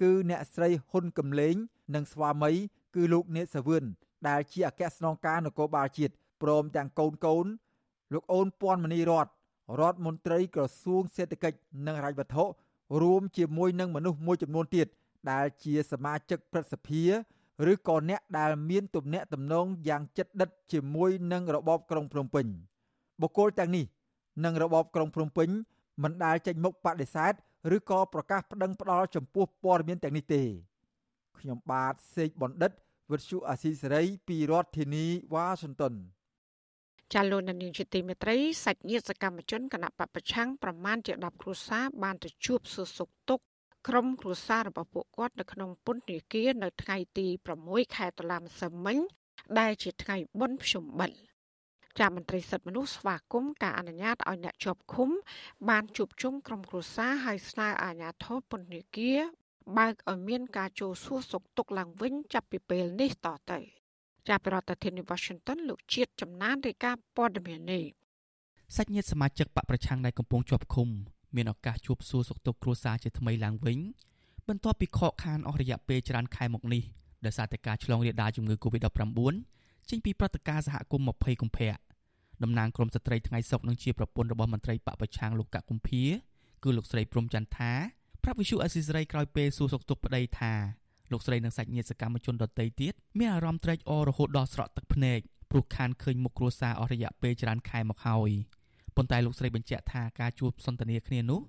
[0.00, 1.54] គឺអ្នកស្រីហ៊ុនកំលេង
[1.94, 2.52] និងស្វាមី
[2.94, 3.84] គឺលោកនេតសាវឿន
[4.28, 7.46] ដែលជាអគ្គស្នងការនគរបាលជាតិព្រមទាំងកូនកូន
[8.12, 9.26] លោកអូនពាន់មនីរត
[9.80, 12.44] រដ្ឋមន្ត្រីក្រសួងសេដ្ឋកិច្ចនិងហិរញ្ញវត្ថុ
[13.02, 14.86] រួមជាមួយនឹងមនុស្សមួយចំនួនទៀត
[15.30, 17.02] ដែលជាសមាជិកព្រឹទ្ធសភា
[17.70, 22.46] ឬក៏អ្នកដែលមានទំនាក់ទំនងយ៉ាងជិតដិតជាមួយនឹងរបបក្រុងភ្នំពេញ
[23.20, 23.84] បុគ្គលទាំងនេះ
[24.44, 25.48] និងរបបក្រុងភ្នំពេញ
[26.02, 27.34] មិនដែលចេញមុខបដិសេធ
[27.76, 30.42] ឬក៏ប្រកាសប្តឹងផ្ដាល់ចំពោះព័ត៌មានទាំងនេះទេ
[31.38, 32.72] ខ្ញុំបាទសេកបណ្ឌិត
[33.10, 35.94] វិទ្យុអាស៊ីសេរីពីរដ្ឋធានីវ៉ាស៊ីនតោន
[37.12, 43.44] ចាលោកនាងជាទីមេត្រីសាច់ញាតិសកម្មជនគណៈបពប្រឆាំងប្រមាណជា10គ្រួសារបានទៅជួបសួរសុខទុក្ខ
[43.88, 47.26] ក្រុមគ្រួសាររបស់ពួកគាត់នៅក្នុងពន្ធនាគារនៅថ្ងៃទី
[47.60, 48.98] 6ខែតុលាម្សិលមិញ
[49.58, 51.33] ដែលជាថ្ងៃបុណ្យភ្ជុំបិណ្ឌ
[51.98, 55.10] ចាមន្ត្រីសិទ្ធិមនុស្សស្វាគមន៍ការអនុញ្ញាតឲ្យអ្នកជាប់ឃុំ
[55.68, 59.18] បានជួបជុំក្រុមគ្រួសារហើយស្នើអាជ្ញាធរពន្ធនាគារ
[59.78, 63.58] បើកឲ្យមានការចូលសួរសុខទុក្ខឡើងវិញចាប់ពីពេលនេះតទៅ
[64.28, 67.84] ចាប់ពីរដ្ឋធានី Washington លោកជាតិចំណានរាយការណ៍ព័ត៌មាននេះ
[68.76, 70.88] សាច់ញាតិសមាជិកបកប្រឆាំងដែលកំពុងជាប់ឃុំ
[71.36, 73.78] មានឱកាសជួបសួរសុខទុក្ខគ្រួសារជាថ្មីឡើងវិញ
[74.48, 76.82] បន្ទាប់ពីខកខានអស់រយៈពេលច្រើនខែមកនេះ
[77.24, 79.34] ដោយសារតែការឆ្លងរាលដាលជំងឺ Covid-19
[79.90, 81.70] ចេញពីព្រឹត្តិការណ៍សហគមន៍20កុម្ភៈ
[82.42, 86.02] តំណាងក្រមស្ត្រីថ្ងៃសុកនឹងជាប្រពន្ធរបស់មន្ត្រីបពប្រឆាំងលោកកកុម្ភា
[86.64, 87.72] គឺលោកស្រីព្រំចន្ទថា
[88.22, 90.52] ប្រាប់វិសុអេស៊ីសរ៉ៃក្រោយពេលសួរសុខទុក្ខប្តីថា
[91.12, 95.18] លោកស្រីនិងសាច់ញាតិសកម្មជនដទៃទៀតមានអារម្មណ៍ត្រេកអររហូតដល់ស្រក់ទឹកភ្នែក
[95.50, 98.30] ព្រោះខានឃើញមុខគ្រួសារអស់រយៈពេលច្រើនខែមកហើយ
[98.96, 101.40] ប៉ុន្តែលោកស្រីបញ្ជាក់ថាការជួបសន្ទនាគ្នានោះ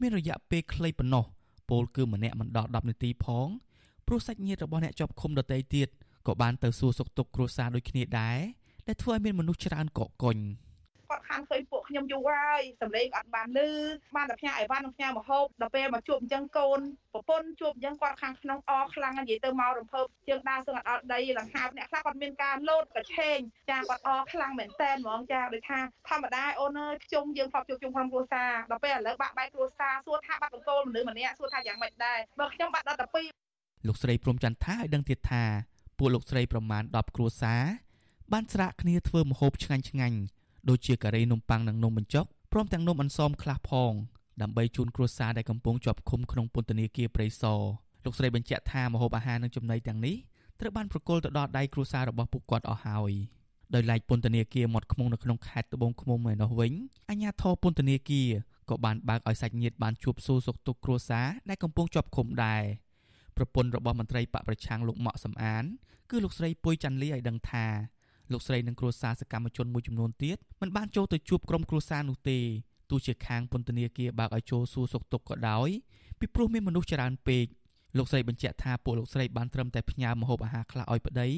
[0.00, 1.24] មានរយៈពេលខ្លីប៉ុណ្ណោះ
[1.68, 3.48] ពលគឺម្នាក់មិនដល់10នាទីផង
[4.06, 5.88] ព្រោះសាច់ញាតិរបស់អ្នកជាប់ឃុំដទៃទៀត
[6.26, 8.38] ក៏បានទៅសួរសុខទុក្ខគ្រួសារដូចគ្នាដែរ
[8.86, 10.38] ដែលធ្វើឲ្យមានមនុស្សច្រើនកកកុញ
[11.12, 13.70] គាត់ខានឃើញពួកខ្ញុំយូរហើយសម្លេងអត់បានលឺ
[14.16, 16.80] បានតែផ្ញើអីវ៉ាន់និងផ្ញើមហូបដល់ពេលមកជួបអញ្ចឹងកូន
[17.12, 23.38] ប្រពន្ធជួបអញ្ចឹងគាត់ខាងក្នុងអខ្លាំងនិយាយទៅមករំភើបជើងដើរសឹងអត់អត់ដីលង្ហាអ្នកខ្លះគាត់មានការលោតកឆេង
[23.70, 33.06] ចាគាត់អខ្លាំងមែនតែនហ្មងចាដូចថាធម្មតាអូនអើយខ្ជុំយើងផងជួបជុំក្រុមគ្រួសារដល់ពេលឥឡូវបាក់បែកគ្រួសារសួរថាបាត់បង្គោលមនុស្សម្នាក់សួរថាយ៉ាងម៉េចដែរបើខ្ញុំបាត់ដល់តែ
[33.52, 35.44] 2លោកស្រីព្រំចន្ទថាឲ្យដឹងទៀតថា
[36.02, 37.62] ពួកលោកស្រីប្រមាណ10គ្រួសារ
[38.32, 40.18] បានស្រាក់គ្នាធ្វើម្ហូបឆ្ងាញ់ឆ្ងាញ់
[40.68, 43.92] ដូចជាការីនំប៉័ងនិងនំបញ្ចុកព្រមទាំងនំអន្សមខ្លះផង
[44.42, 47.60] ដើម្បីជូនគ្រួសារដែលកំពុងជាប់ឃុំក្នុងពន្ធនាគារព្រៃសរ
[48.04, 50.16] លោកស្រីបញ្ជាក់ថាម្ហូបអាហារនិងចំណីទាំងនេះ
[50.60, 53.12] ត្រូវបានប្រគល់ទៅដល់ដៃគ្រួសាររបស់ពួកគាត់អស់ហើយ
[53.74, 56.72] ដោយឡែកពន្ធនាគារមាត់ឃុំនៅក្នុងខេត្តត្បូងឃ្មុំឯនោះវិញ
[57.10, 58.28] អាជ្ញាធរពន្ធនាគារ
[58.70, 62.62] ក៏បានបើកឲ្យសាច់ញាតិបានជួបសួរសុខទុក្ខគ្រួសារដែលកំពុងជាប់ឃុំដែរ
[63.36, 65.64] ប្រពន្ធរបស់មន្ត្រីបកប្រឆាំងលោកម៉ាក់សំអាន
[66.10, 67.66] គឺលោកស្រីពុយច័ន្ទលីឲ្យដឹងថា
[68.32, 72.38] លោកស្រីនិងគ្រួសារសកម្មជនមួយចំនួនទៀតមិនបានចូលទៅជួបក្រុមគ្រួសារនោះទេ
[72.90, 75.68] ទោះជាខាងពន្ធនាគារបើកឲ្យចូលសួរសុខទុក្ខក៏ដោយ
[76.18, 77.46] ពីព្រោះមានមនុស្សច្រើនពេក
[77.96, 81.28] លោកស្រីបញ្ជាក់ថាពួកលោកស្រីបានត្រឹមតែផ្ញើម្ហូបអាហារខ្លះឲ្យប្តី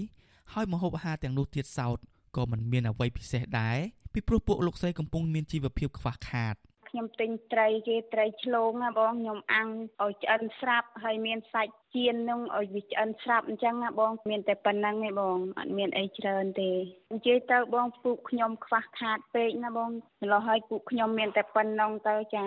[0.52, 1.98] ហើយម្ហូបអាហារទាំងនោះទៀតសោត
[2.36, 3.78] ក៏មិនមានអ្វីពិសេសដែរ
[4.12, 6.54] ពីព្រោះពួកលោកស្រីកំពុងមានជីវភាពខ្វះខាត
[6.94, 9.68] ខ្ញុំទិញត្រីគេត្រីឆ្លងណាបងខ្ញុំអាំង
[10.02, 16.70] ឲ្យឆ្អិនស្រាប់ហើយមានសាច់ចៀននឹងឲ្យវាឆ្អិនស្រាប់អញ្ចឹងណាបង មានតែប៉ុណ្្នឹងឯងបងអត់មានអីច្រើនទេ
[17.14, 19.90] និយាយទៅបងពូកខ្ញុំខ្វះខាតពេកណាបង
[20.22, 22.44] ម្ល៉េះហើយពូកខ្ញុំមានតែប៉ុណ្ណឹងទៅចា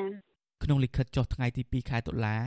[0.63, 2.37] ក្នុងលិខិតចុះថ្ងៃទី2ខែតុលា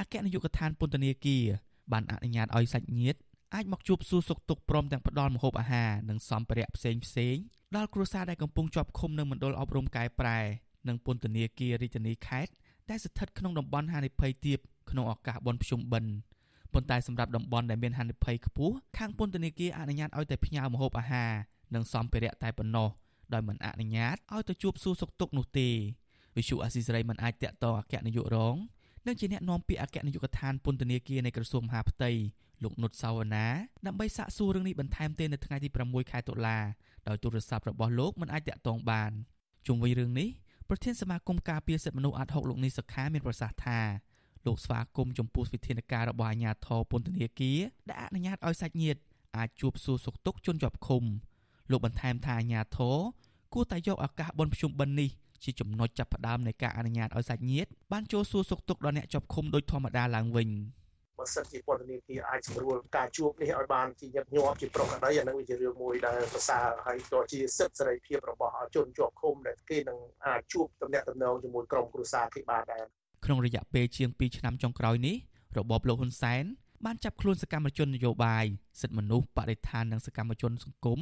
[0.00, 1.44] អគ្គនាយកដ្ឋានពន្ធនាគារ
[1.92, 3.18] បានអនុញ្ញាតឲ្យសាច់ញាតិ
[3.54, 7.36] អាចមកជួបសួរសុខទុក្ខព្រមទាំងផ្ដល់ម្ហូបអាហារនិងសម្ភារៈផ្សេងផ្សេង
[7.76, 10.40] ដល់គ្រួសារដែលកំពុងជាប់ឃុំនៅមណ្ឌលអប់រំកែប្រែ
[10.88, 12.52] និងពន្ធនាគាររាជធានីខេត្ត
[12.90, 14.58] ដែលស្ថិតក្នុងតំបន់ហានិភ័យទាប
[14.90, 16.12] ក្នុងឱកាសបុណ្យភ្ជុំបិណ្ឌ
[16.72, 21.32] ប៉ុន្តែសម្រាប់តំបន់ដែលមានហានិភ័យខ្ពស់ខាងពន្ធនាគារអនុញ្ញាតឲ្យតែផ្ញើម្ហូបអាហារ
[21.74, 22.88] និងសម្ភារៈតែប៉ុណ្ណោះ
[23.32, 25.68] ដោយមិនអនុញ្ញាតឲ្យទៅជួបសួរសុខទុក្ខនោះទេ
[26.36, 28.56] វិសុអាស៊ីសេរីមិនអាចតាក់ទងអគ្គនាយករង
[29.06, 32.10] និងជាអ្នកនាំពាក្យអគ្គនាយកដ្ឋានពន្ធនាគារនៃក្រសួងមហាផ្ទៃ
[32.62, 33.46] លោកនុតសាវណ្ណា
[33.86, 36.58] ដើម្បីសាកសួររឿងនេះបន្ថែមទេនៅថ្ងៃទី6ខែតុលា
[37.08, 39.10] ដោយទូរស័ព្ទរបស់លោកមិនអាចតាក់ទងបាន
[39.66, 40.28] ជុំវិញរឿងនេះ
[40.72, 43.80] ប្រធានសមាគមការពារសិទ្ធិមនុស្សអាត់ហុកលោកនេះសុខាមានប្រសាសន៍ថា
[44.46, 49.00] លោកស្វាគមន៍ចំពោះវិធានការរបស់អាជ្ញាធរពន្ធនាគារដែលអនុញ្ញាតឲ្យសាច់ញាតិ
[49.36, 51.02] អាចជួបសួរសុខទុក្ខជនជាប់ឃុំ
[51.70, 52.96] លោកបន្ថែមថាអាជ្ញាធរ
[53.54, 55.10] គួរតែយកឱកាសបុណ្យភ្ជុំបិណ្ឌនេះ
[55.44, 60.48] ជាចំណុចចាប់ផ្ដើមនៃការអនុញ្ញាតឲ្យសាច់ញាតិបានចូលសួរសុខទុក្ខដល់អ្នកជាប់ឃុំដោយធម្មតាឡើងវិញ
[61.20, 72.84] បើសិនជាពន្ធនាគារអាចស្រួលការជួបនេះឲ្យបានជាញឹកញាប់ជាប្រកបដីអានឹងវាជារឿងមួយដែលប្រសើរហើយក៏ជាសិទ្ធិសេរីភាពរបស់ជនជាប់ឃុំដែលគេនឹងអាចជួបតំណែងតំណងជាមួយក្រុមគ្រួសារគេបានដែរ
[73.24, 75.16] ក្នុងរយៈពេលជាង2ឆ្នាំចុងក្រោយនេះ
[75.58, 76.44] របបលោកហ៊ុនសែន
[76.84, 78.44] បានចាប់ខ្លួនសកម្មជននយោបាយ
[78.80, 81.00] សិទ្ធិមនុស្សបរិស្ថាននិងសកម្មជនសង្គម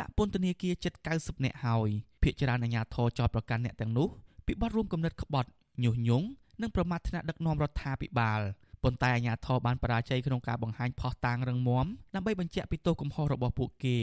[0.00, 1.88] ដាក់ពន្ធនាគារជិត90នាក់ហើយ
[2.22, 4.08] ភ្នាក់ងារអាជ្ញាធរចោទប្រកាន់អ្នកទាំងនោះ
[4.46, 5.50] ពីបទរួមគំនិតក្បត់
[5.84, 6.26] ញុះញង់
[6.60, 8.40] និងប្រមាថថ្នាក់ដឹកនាំរដ្ឋាភិបាល
[8.84, 13.96] ប៉ុន្តែអាជ្ញាធរបានបរាជ័យក្នុងការបង្ហាញផុសតាងរឹងមាំដើម្បីបញ្ជាក់ពីទោសកំហុសរបស់ពួកគេ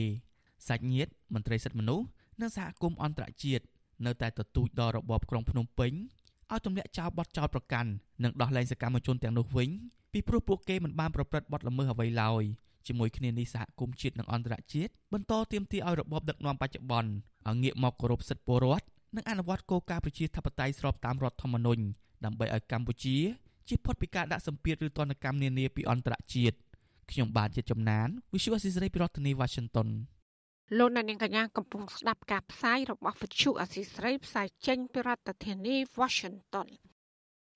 [0.67, 2.05] សាច់ញាតិមន្ត្រីសិទ្ធិមនុស្ស
[2.41, 3.63] និងសហគមន៍អន្តរជាតិ
[4.05, 5.91] នៅតែទទូចដល់របបក្រុងភ្នំពេញ
[6.51, 7.89] ឲ្យទម្លាក់ចោលបទចោទប្រកាន់
[8.23, 9.69] និងដោះលែងសកម្មជនទាំងនោះវិញ
[10.13, 12.43] ពីព្រោះពួកគេមិនបានប្រព្រឹត្តបទល្មើសអ្វីឡើយ
[12.87, 17.11] ជាមួយគ្នានេះសហគមន៍ជាតិនិងអន្តរជាតិបន្តទាមទារឲ្យរបបដឹកនាំបច្ចុប្បន្ន
[17.47, 21.81] ឲ្យងាកមកគោរពសិទ្ធិពលរដ្ឋនិងអនុវត្តគោលការណ៍ប្រជាធិបតេយ្យស្របតាមរដ្ឋធម្មនុញ្ញ
[22.25, 23.17] ដើម្បីឲ្យកម្ពុជា
[23.69, 26.57] ជៀសផុតពីការដាក់សម្ពាធឬទណ្ឌកម្មនានាពីអន្តរជាតិ
[27.11, 29.89] ខ្ញុំបាទជាចំណាន Visual Assisray ពីរដ្ឋធានី Washington
[30.77, 36.67] លោកអ្នកនាងកញ្ញាកំពុងស្ដាប់ការផ្សាយរបស់វិទ្យុអសីស្រីផ្សាយចេញពីរដ្ឋធានី Washington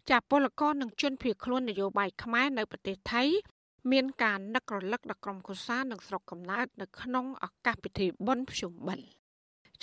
[0.09, 3.23] ចាពលករនិងជនភៀសខ្លួននយោបាយខ្មែរនៅប្រទេសថៃ
[3.91, 9.22] មានការនឹករលឹកដល់ក្រុមគូសានិងស្រុកកំណើតនៅក្នុងឱកាសពិធីបុណ្យភ្ជុំបិណ្ឌ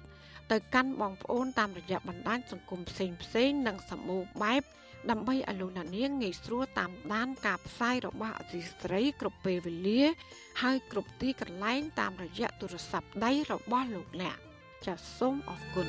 [0.50, 4.62] ទៅកាន់បងប្អូនតាមរយៈបណ្ដាញសង្គមផ្សេងផ្សេងនិងសម្បូរបែប
[5.10, 10.02] ដើម្បីឲ្យលោកអ្នកនាងងាយស្រួលតាមដានការផ្សាយរបស់អសីស្រីគ្រប់ពេលវេលា
[10.62, 14.36] ហើយគ្រប់ទីកន្លែងតាមរយៈទូរស័ព្ទដៃរបស់លោកអ្នក
[14.86, 15.88] ចាសសូមអរគុណ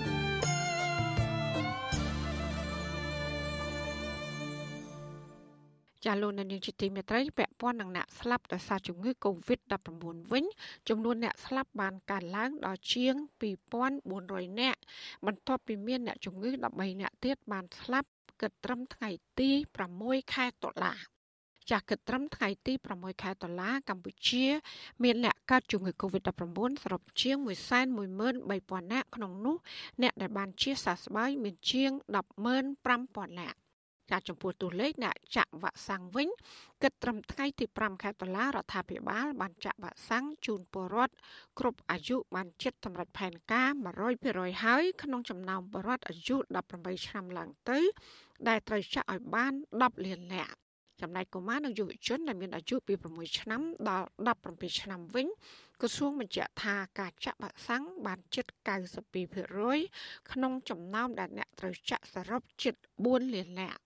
[6.05, 10.45] ចាលោកនាងជាទីមេត្រីពាក់ព័ន្ធនឹងអ្នកស្លាប់ដោយសារជំងឺ Covid-19 វិញ
[10.89, 13.15] ចំនួនអ្នកស្លាប់បានកើនឡើងដល់ជាង
[13.91, 14.79] 2400នាក់
[15.25, 18.07] បន្ទាប់ពីមានអ្នកជំងឺ13នាក់ទៀតបានស្លាប់
[18.41, 19.49] គិតត្រឹមថ្ងៃទី
[19.91, 20.93] 6ខែតុលា
[21.69, 24.45] ចាស់គិតត្រឹមថ្ងៃទី6ខែតុលាកម្ពុជា
[25.03, 27.37] មានអ្នកកើតជំងឺ Covid-19 សរុបជាង
[28.15, 29.57] 113,000នាក់ក្នុងនោះ
[30.01, 31.91] អ្នកដែលបានជាសះស្បើយមានជាង
[32.65, 33.57] 105,000នាក់
[34.11, 36.27] ចាចំពោះតួលេខអ្នកចាក់វ៉ាក់សាំងវិញ
[36.83, 41.15] គិតត្រឹមថ្ងៃទី5ខែតុលារដ្ឋាភិបាលបានចាក់វ៉ាក់សាំងជូនពលរដ្ឋ
[41.59, 43.69] គ្រប់អាយុបានជិតសម្រេចផែនការ
[44.17, 46.35] 100%ហើយក្នុងចំណោមពលរដ្ឋអាយុ
[46.71, 47.79] 18ឆ្នាំឡើងទៅ
[48.47, 50.55] ដែលត្រូវចាក់ឲ្យបាន10លាននាក់
[51.01, 54.07] ចំណែកកុមារនិងយុវជនដែលមានអាយុពី6ឆ្នាំដល់
[54.43, 55.27] 17ឆ្នាំវិញ
[55.81, 58.45] ក្រសួងបញ្ជាក់ថាការចាក់វ៉ាក់សាំងបានជិត
[59.17, 63.79] 92%ក្នុងចំណោមដែលអ្នកត្រូវចាក់សរុបជិត4លាននាក់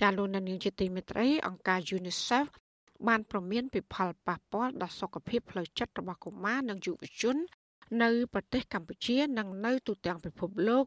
[0.00, 2.46] ចាលោកនាងជាទីមេត្រីអង្គការ UNICEF
[3.08, 7.36] បានប្រមានពីផលប៉ះពាល់ដល់សុខភាពផ្លូវចិត្តរបស់កុមារនិងយុវជន
[8.02, 10.84] នៅប្រទេសកម្ពុជានិងនៅទូទាំងពិភពលោក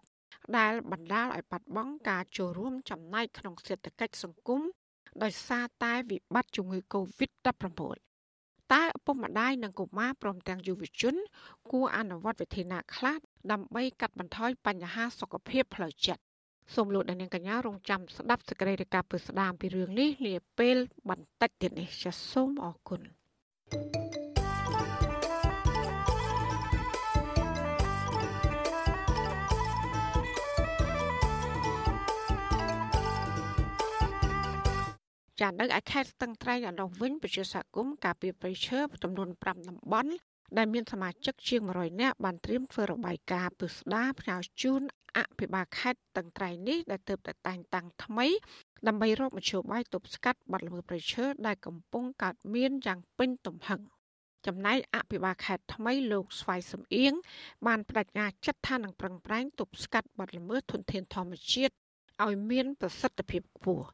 [0.58, 4.62] ដែលបណ្ដាលឲ្យបាត់បង់ការចូលរួមចំណែកក្នុងសេដ្ឋកិច្ចសង្គម
[5.24, 8.06] ដោយសារតែវិបត្តិជំងឺ Covid-19
[8.74, 11.16] តើឪពុកម្ដាយនិងកុមារព្រមទាំងយុវជន
[11.72, 13.18] គួរអនុវត្តវិធានការខ្លះ
[13.52, 16.22] ដើម្បីកាត់បន្ថយបញ្ហាសុខភាពផ្លូវចិត្ត
[16.74, 20.78] សូមលោកអ្នកនាងកញ្ញារងចាំស្ដាប់សេចក្តីរាយការណ៍ពិស្ដាមពីរឿងនេះនាពេល
[21.10, 23.02] បន្តិចទៀតនេះចាសសូមអរគុណ
[35.42, 40.12] ចានៅឯខេត្តស្ទឹងត្រែងអនុវិញប្រជាសហគមន៍ការពីប្រៃឈើចំនួន5តំបន់
[40.58, 44.82] ដែលមានសមាជិកជាង100នាក់បានត្រៀមធ្វើរបាយការណ៍ពិស្ដារផ្ញើជូន
[45.18, 48.28] អភិបាលខេត្តតឹងត្រែងនេះដែលទើបតែតែងតាំងថ្មី
[48.88, 53.82] ដើម្បីរកមធ្យោបាយទប់ស្កាត់បាត់ល្មើសប្រៃឈើដែលកំពុងកើតមានយ៉ាងពេញទំហឹង
[54.48, 57.14] ចំណែកអភិបាលខេត្តថ្មីលោកស្វាយសំអៀង
[57.68, 61.74] បានបដិញ្ញាចិត្តថានឹងប្រឹងប្រែងទប់ស្កាត់បាត់ល្មើសធនធានធម្មជាតិ
[62.26, 63.86] ឲ្យមានប្រសិទ្ធភាពខ្ពស់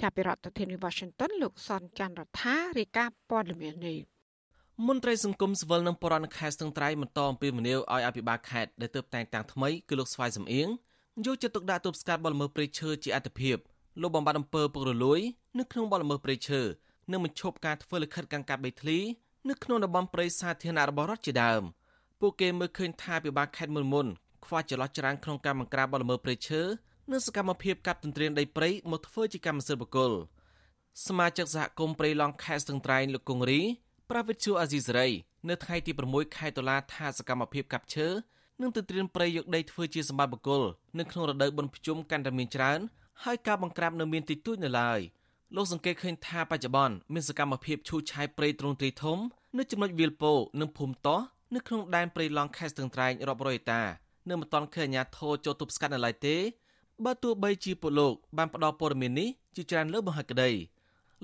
[0.00, 3.98] ចាប់ពីរដ្ឋធានី Washington លោកសនច័ន្ទរដ្ឋារាយការណ៍ព័ត៌មាននេះ
[4.88, 10.68] មន្ត្រីសង្គមស៊ីវិលនិងបរិវត្តខេត្តស្ទឹងត្រែងបន្តអំពាវនាវឲ្យអភិបាលខេត្តដែលទើបតែងតាំងថ្មីគឺលោកស្វាយសំអៀង
[11.26, 13.56] យកចិត្តទុកដាក់ទប់ស្កាត់បទល្មើសព្រៃឈើជាអត្តភាព
[14.00, 15.20] លោកបំបត្តិអំពើពុករលួយ
[15.58, 16.60] នៅក្នុងបទល្មើសព្រៃឈើ
[17.10, 18.98] និងបញ្ឈប់ការធ្វើលិខិតកាន់កាប់ដីធ្លី
[19.48, 21.62] នៅក្នុងតំបន់ព្រៃសាធារណៈរបស់រដ្ឋជាដើម
[22.20, 24.06] ពួកគេមើលឃើញថាពិបាកខេត្តមុនមុន
[24.44, 26.60] ខ្វះចន្លោះច្រាំងក្នុងការបង្ក្រាបបទល្មើសព្រៃឈើ
[27.10, 30.12] និងសកម្មភាពកាប់ទន្ទ្រានដីព្រៃមកធ្វើជាកម្មសិទ្ធិបុគ្គល
[31.06, 33.60] សមាជិកសហគមន៍ព្រៃឡង់ខេត្តស្ទឹងត្រែងលោកគង្រី
[34.10, 35.08] ប្រាវិទ្យាអាស៊ីសេរី
[35.48, 38.08] នៅថ្ងៃទី6ខែតុលាថាសកម្មភាពកាប់ឈើ
[38.60, 40.62] និងទៅត្រៀមព្រៃយកដីធ្វើជាសម្បត្តិបុគ្គល
[40.98, 42.80] នៅក្នុងរដូវបុណ្យភ្ជុំកាន់តែមានច្រើន
[43.24, 45.00] ហើយការបង្ក្រាបនៅមានតិចតួចនៅឡើយ
[45.56, 49.18] លោកសង្កេតឃើញថាបច្ចុប្បន្នមានសកម្មភាពឈូសឆាយព្រៃទ្រង់ទ្រីធំ
[49.58, 51.20] នៅចំណុចវាលពោនិងភូមិតោះ
[51.54, 53.82] នៅក្នុងដែនព្រៃឡង់ខេត្តស្ទឹងត្រែងរាប់រយហិកតា
[54.28, 56.36] នៅមិនទាន់ឃើញអាជ្ញាធរចូលទប់ស្កាត់នៅឡើយទេ
[57.04, 60.50] បើទោះបីជាពលលោកបានផ្ដល់ព័ត៌មាននេះជាច្រើនលើបង្ហាត់ក្តី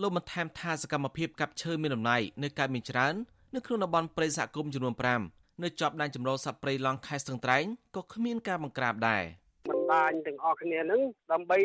[0.01, 3.15] លោកបានថែមថាសកម្មភាពកាប់ឈើមានដំណ័យនៅកើតមានច្រើន
[3.55, 4.95] នៅក្នុងតំបន់ព្រៃសហគមន៍ចំនួន
[5.29, 7.65] 5នៅជាប់ដែនចម្រុះសត្វព្រៃឡង់ខេត្តស្ទឹងត្រែង
[7.97, 9.23] ក៏គ្មានការបង្ក្រាបដែរ។
[9.70, 11.02] បណ្ដាញទាំងអស់គ្នានឹង
[11.33, 11.59] ដើម្បី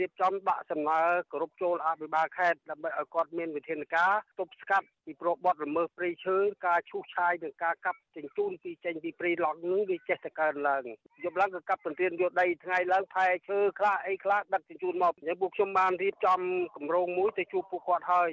[0.00, 1.00] រៀបចំដាក់សំណើ
[1.32, 6.36] គ្រប់ចូលអភិបាលខេត្តដើម្បីឲ្យគាត់មានវិធានការទប់ស្កាត់ពីប្របបទល្មើសព្រៃឈើ
[6.66, 10.84] ការឈូសឆាយនិងការកាប់ជញ្ជូនពីចេញពីព្រៃឡង់នឹងវាចេះតែកើនឡើង
[11.24, 16.40] យប់ឡើងក៏កាប់ទន្ទ្រានយកដីថ្ងៃឡើងផែឈើខ្លះអីខ្លះដឹកជញ្ជូនមកហើយពួកខ្ញុំបានរៀបចំ
[16.76, 18.30] គម្រោងមួយទៅជួបពួកគាត់ហើយ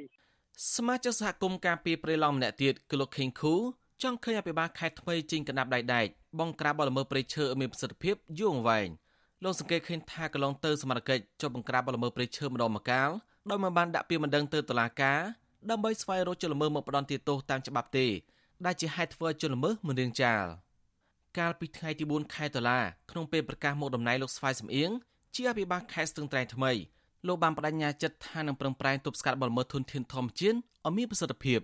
[0.75, 3.55] សមាជិកសហគមន៍ការពីព្រៃឡង់ម្នាក់ទៀតគឺលោកខេងខូ
[4.03, 6.07] ចង់ឃើញអភិបាលខេត្តថ្មីជីងកណ្ដាប់ដៃដែក
[6.39, 8.87] បងក្រាបបលល្មើសព្រៃឈើឲ្យមានប្រសិទ្ធភាពយូរអង្វែង
[9.43, 13.09] លោកសង្កេតឃើញថាកន្លងទៅសមត្ថកិច្ចចុះបង្ក្រាបបលល្មើសព្រៃឈើម្ដងម្កាល
[13.49, 15.19] ដោយមិនបានដាក់ពាក្យបណ្ដឹងទៅតុលាការ
[15.69, 18.07] ដើម្បីស្វែងរកជនល្មើសមកផ្ដន្ទាទោសតាមច្បាប់ទេ
[18.65, 20.45] ដែលជាហេតុធ្វើឲ្យជនល្មើសមិនរៀងចាល
[21.37, 22.79] កាលពីថ្ងៃទី4ខែតុលា
[23.11, 24.91] ក្នុងពេលប្រកាសមកតំណែងលោកស្វាយសំអៀង
[25.35, 26.71] ជាអភិបាលខេត្តស្ទឹងត្រែងថ្មី
[27.27, 31.59] លោកបានបដិញ្ញាចិត្តថានឹងប្រឹងប្រែងទប់ស្កាត់បលល្មើសធនធានធម្មជាតិឲ្យមានប្រសិទ្ធភាព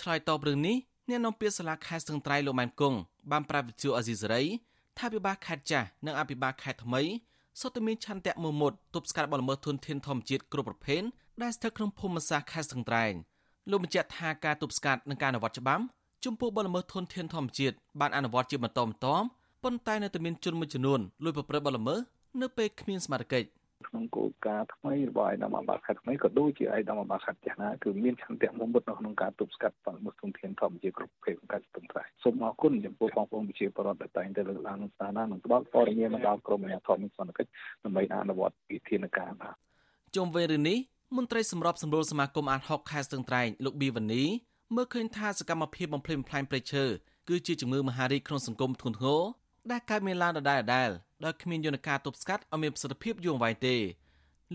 [0.00, 0.76] ឆ្លើយតបរឿងនេះ
[1.08, 2.98] អ្នកនាំពាក្យសាលាខេត្តស្ទឹងត្រែងលោកម៉ែនគង់
[3.32, 4.42] បានប្រាប់វិទ្យុអេស៊ីសេរី
[4.98, 7.02] ថាពិបាលខេត្តចាស់និងអភិបាលខេត្តថ្មី
[7.60, 11.02] សុទ្ធតែមានឆន្ទៈមមុតទប់ស្កាត់បលល្មើសធនធានធម្មជាតិគ្រប់ប្រភេទ
[11.42, 13.12] ដែលស្ថិតក្នុងភូមិសាស្ត្រខេត្តស្ទឹងត្រែង
[13.70, 15.82] លោកបញ្ជាក់ថាការទប់ស្កាត់និងការអនុវត្តច្បាប់
[16.24, 19.24] ចំពោះបលល្មើសធនធានធម្មជាតិបានអនុវត្តជាបន្តបន្ទាប់
[19.64, 21.98] ប៉ុន្តែនៅតែមានជនមួយចំនួនលួចប្រព្រឹត្តបលល្មើស
[22.40, 23.24] នៅពេលគ្មានសមត្ថ
[23.76, 37.50] កិច្ចក្នុងគោលការណ៍ថ្មីរបស់ឯកឧត្តមអាបាខេត្តថ្មីក៏ដូចជាឯកឧត្តមអាបាខេត្តចាស់ណាគឺមានឆន្ទៈមុមុតនៅក្នុងការទប់ស្កាត់បទធនធានធម្មជាតិគ្រប់ប្រភេទក្នុងការស្ទឹងត្រែងសូមអរគុណចំពោះបងប្អូនប្រជាពលរដ្ឋដែលតែងតែលើកឡើងនឹងស្ថានភាពនិងផ្ដល់ព័ត៌មានមកដល់ក្រមអាជ្ញាធរមានសន្តិកិច្ច
[37.84, 39.54] ដើម្បីអនុវត្តវិធានការបាទ
[40.16, 40.78] ជុំវិញរឿងនេះ
[41.16, 44.24] មន្ត្រីសម្របសម្រួលសមាគមអាត60ខេត្តស្ទឹងត្រែងលោកប៊ីវ៉ានី
[44.74, 46.84] មើលឃើញថាសកម្មភាពបំផ្លិចបំផ្លាញព្រៃឈើ
[47.28, 49.22] គឺជាជំងឺមហារីកក្នុងសង្គមធ្ងន់ធ្ងរ
[49.70, 53.76] ដែលកើតមានឡើងដដែលៗ ដោយគ្មានយន្តការទប់ស្កាត់ឲ្យមានប្រសិទ្ធភាពយូរអង្វែងទេ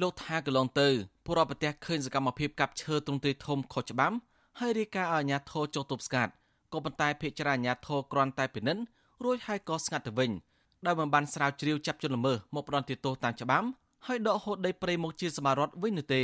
[0.01, 0.87] លោកថាកន្លងទៅ
[1.25, 4.15] ពលរដ្ឋប្រទេសឃើញសកម្មភាពកាប់ឈើទ្រង់ទ្រាយធំខុសច្បាប់
[4.59, 6.31] ហើយរាយការណ៍ឲ្យអាជ្ញាធរចុះទប់ស្កាត់
[6.73, 8.83] ក៏ប៉ុន្តែភ្នាក់ងារអាជ្ញាធរគ្រាន់តែពិនិត្យ
[9.23, 10.31] រួចហើយក៏ស្ងាត់ទៅវិញ
[10.85, 13.67] ដោយមិនបានស្រាវជ្រាវចាប់ជនល្មើសមកផ្ដន្ទាទោសតាមច្បាប់
[14.07, 16.23] ហើយដកហូតដីព្រៃមកជាសមារដ្ឋវិញនោះទេ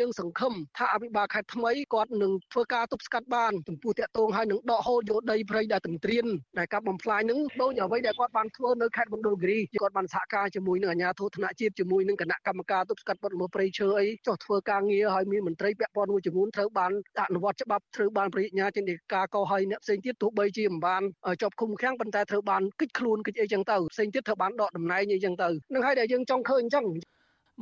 [0.00, 6.26] យើងសង្ឃឹមថាអភិបាលខេត្តថ្មីគាត់នឹងធ្វើការទប់ស្កាត់បានចំពោះតាក់ទងហើយនឹងដកហូតយកដីព្រៃដែលទន្ទ្រាន
[6.58, 21.02] ដែលកាប់បំផ្លាញនឹងដូចអ្វីដែលគាត់បានធ្វើនៅខេត្តមណ្ឌលគិរីគាត់បានសហការជាមួយនឹងអាជ្ញាធរថ្នាក់ជាតិជាមួយនឹងគណៈកម្មការទប់ស្កាត់បទល្មើសព្រៃឈើអីចុះធ្វើការងារហើយមានមន្ត្រីពាក់ព័ន្ធមួយចំនួនត្រូវបានអនុវត្តច្បាប់ត្រូវបានប្រញ្ញាចេញពីការកោហើយអ្នកផ្សេងទៀតទោះបីជាមិនបាន
[21.42, 26.86] ជាប់ឃុំឃាំងប៉ុន្តែត្រូវបានគិតខ្លួនគិតអីចឹងទៅផ្សេងទៀតត្រូវបានដកតំណែងអីចឹងទៅនឹងហើយដែលយើងចង់ឃើញអញ្ចឹង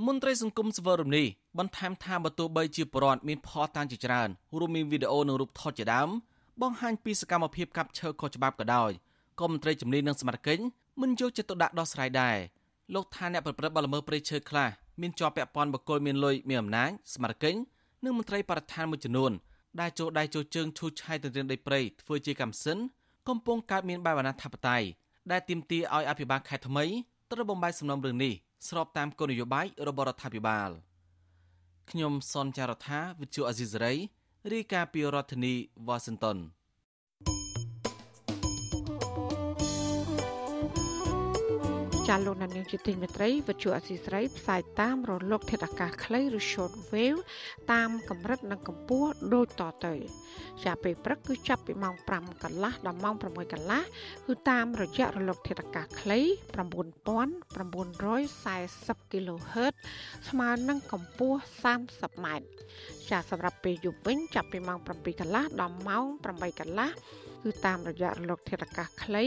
[0.02, 1.26] មន្ត្រីសង្គមសវររំនេះ
[1.59, 4.28] បន្ថែមថាបើទោះបីជាបរិវត្តមានផលតាមជាច្រើន
[4.59, 6.09] រួមមានវីដេអូនិងរូបថតជាដើម
[6.62, 8.90] បង្ហាញពីសកម្មភាពកាប់ឈើខុសច្បាប់ក៏ដោយ
[9.40, 10.62] ក៏មន្ត្រីជំនាញនិងសមត្ថកិច្ច
[11.00, 12.37] មិនយកចិត្តទុកដាក់ដោះស្រាយដែរ
[12.94, 14.68] លោកថាអ្នកប្រព្រឹត្តបទល្មើសព្រៃឈើខ្លះ
[15.00, 17.59] មានជាប់ពាក់ព័ន្ធបកគលមានលុយមានអំណាចសមត្ថកិច្ច
[18.04, 19.33] និងមន្ត្រីបរិស្ថានមួយចំនួន
[19.80, 22.78] ដែលចូលដៃចូលជើងឈូសឆាយទៅរៀនដីព្រៃធ្វើជាកម្មសិន
[23.28, 24.87] កំពុងកើតមានបែបអាណាធិបតេយ្យ
[25.30, 26.85] ដែលទាមទារឲ្យអភិបាលខេត្តថ្មី
[27.30, 28.35] ត្រូវបំបីសំណុំរឿងនេះ
[28.68, 30.70] ស្របតាមគោលនយោបាយរបស់រដ្ឋាភិបាល
[31.90, 33.92] ខ្ញុំសនចាររថាវិទ្យុអេស៊ីសរ៉ៃ
[34.53, 35.55] រាយការណ៍ពីរដ្ឋធានី
[35.87, 35.98] វ៉ា
[42.11, 47.21] ចាលោកនាងជាទីមេត្រីវិទ្យុអសីស្រីផ្សាយតាមរលក ធាតុអាកាសខ្លីឬ short wave
[47.73, 49.95] តាមកម្រិតនិងកម្ពស់ដូចតទៅ
[50.64, 53.81] ចាពេលព្រឹកគឺចាប់ពីម៉ោង5កន្លះដល់ម៉ោង6កន្លះ
[54.27, 56.27] គឺតាមរយៈរលក ធាតុអាកាសខ្លី9940
[59.12, 59.75] kHz
[60.29, 61.38] ស្មើនឹងកម្ពស់
[61.83, 62.47] 30ម៉ែត្រ
[63.11, 66.88] ចាសម្រាប់ពេលយប់វិញចាប់ពីម៉ោង7កន្លះដល់ម៉ោង8កន្លះ
[67.45, 69.27] គឺតាមរយៈរលក ធាតុអាកាសខ្លី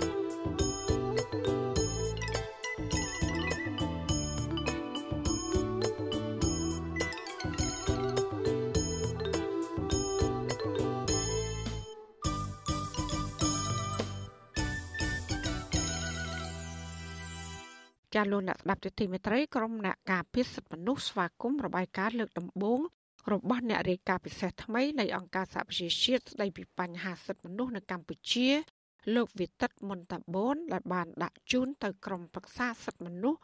[18.21, 22.79] ចាលោកអ្នកស្ដាប់ទិធីមេត្រីក្រុមអ្នកការពារសិទ្ធិមនុស្សស្វាគមន៍របាយការណ៍លើកដំបូង
[23.31, 28.49] របស់អ្នករាយការណ៍ពិសេសថ្មីនៃអង្គការសហប្រជាជាតិស្តីពីបញ្ហាសិទ្ធិមនុស្សនៅកម្ពុជា
[29.15, 33.39] លោកវិទិតមុនតាបូនដែលបានដាក់ជូនទៅក្រុមប្រឹក្សាសិទ្ធិមនុស្ស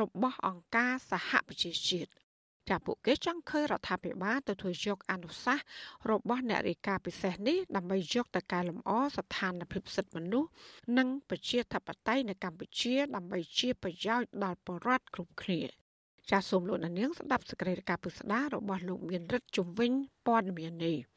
[0.00, 2.10] របស់អង្គការសហប្រជាជាតិ
[2.70, 5.64] ចាពួកគេចង់ឃើញរដ្ឋាភិបាលទៅធ្វើយកអនុសាសន៍
[6.10, 10.50] របស់អ្នករាយការណ៍ពិសេសនេះដើម្បីយកទៅកែលម្អស្ថានភាពសិទ្ធិមនុស្ស
[10.98, 15.60] និងប្រជាធិបតេយ្យនៅកម្ពុជា ដើម្បីជាប្រយោជន៍ដល់ប្រជាពលរដ្ឋគ្រប់គ្នា
[16.30, 19.92] ចាសសូមលោកនាងស្ដាប់សេចក្តីរាយការណ៍ពិស្ដាររបស់លោកមានរិទ្ធជំវិញ
[20.26, 21.11] ព័ត៌មាននេះ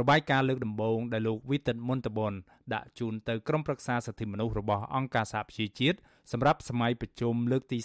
[0.00, 2.32] របាយការណ៍លើកដំបូងដែលលោកវិទិតមុនតបន
[2.74, 5.98] ដាក់ជូនទៅក្រុមប្រឹក្សាសិទ្ធិមនុស្សរបស់អង្គការសហប្រជាជាតិ
[6.32, 7.78] សម្រាប់សម័យប្រជុំលើកទី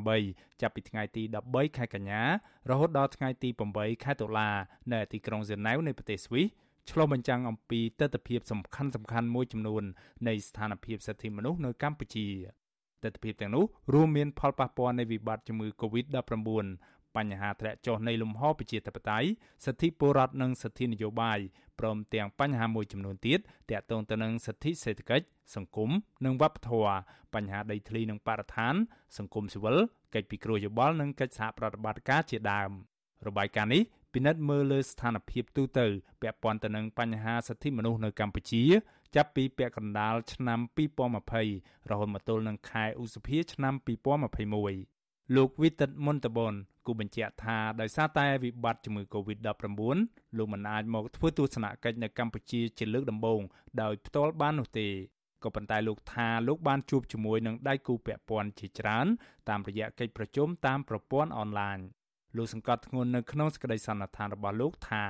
[0.00, 2.22] 48ចាប់ពីថ្ងៃទី13ខែកញ្ញា
[2.70, 4.50] រហូតដល់ថ្ងៃទី8ខែតុលា
[4.92, 6.46] នៅទីក្រុងហ្សឺណែវនៃប្រទេសស្វីស
[6.90, 9.82] ឆ្លុះបញ្ចាំងអំពីទស្សនវិជ្ជាសំខាន់សំខាន់មួយចំនួន
[10.28, 12.26] នៃស្ថានភាពសិទ្ធិមនុស្សនៅកម្ពុជា
[13.04, 16.48] ទស្សនវិជ្ជាទាំងនោះរួមមានផលប៉ះពាល់នៃវិបត្តិជំងឺ Covid-19
[17.16, 19.28] បញ្ហាធ្លាក់ចុះនៃលំហប្រជាធិបតេយ្យ
[19.64, 21.38] សិទ្ធិពលរដ្ឋនិងសិទ្ធិនយោបាយ
[21.80, 23.38] ព្រមទាំងបញ្ហាមួយចំនួនទៀត
[23.70, 25.90] ទាក់ទងទៅនឹងសិទ្ធិសេដ្ឋកិច្ចសង្គម
[26.24, 26.96] និងវប្បធម៌
[27.34, 28.74] បញ្ហាដីធ្លីនិងបរិស្ថាន
[29.18, 29.76] សង្គមស៊ីវិល
[30.14, 32.70] កិច្ចពិគ្រោះយោបល់និងកិច្ចសហប្រតិបត្តិការជាដើម
[33.26, 33.82] របាយការណ៍នេះ
[34.14, 35.86] ពិនិត្យមើលលើស្ថានភាពទូទៅ
[36.22, 38.64] ពាក់ព័ន្ធទៅនឹងបញ្ហាសិទ្ធិមនុស្សនៅកម្ពុជា
[39.16, 40.60] ចាប់ពីពាក់កណ្ដាលឆ្នាំ
[41.24, 43.74] 2020រហូតមកទល់នឹងខែឧសភាឆ្នាំ
[44.54, 46.54] 2021លោកវិទិតមុនតបន
[46.88, 49.46] គូបញ្ជាក់ថាដោយសារតែវិបត្តិជំងឺ Covid-19
[50.38, 53.40] លោកមិនអាចមកធ្វើទស្សនកិច្ចនៅកម្ពុជាជាលើកដំបូង
[53.82, 54.88] ដោយផ្ទាល់បាននោះទេ
[55.44, 59.06] ក៏ប៉ុន្តែលោកថាលោកបានជួបជាមួយនឹងដៃគូពាក់ព័ន្ធជាច្រើន
[59.48, 61.78] តាមរយៈកិច្ចប្រជុំតាមប្រព័ន្ធអនឡាញ
[62.36, 65.04] លោកសង្កត់ធ្ងន់នៅក្នុងសេចក្តីសន្និដ្ឋានរបស់លោកថា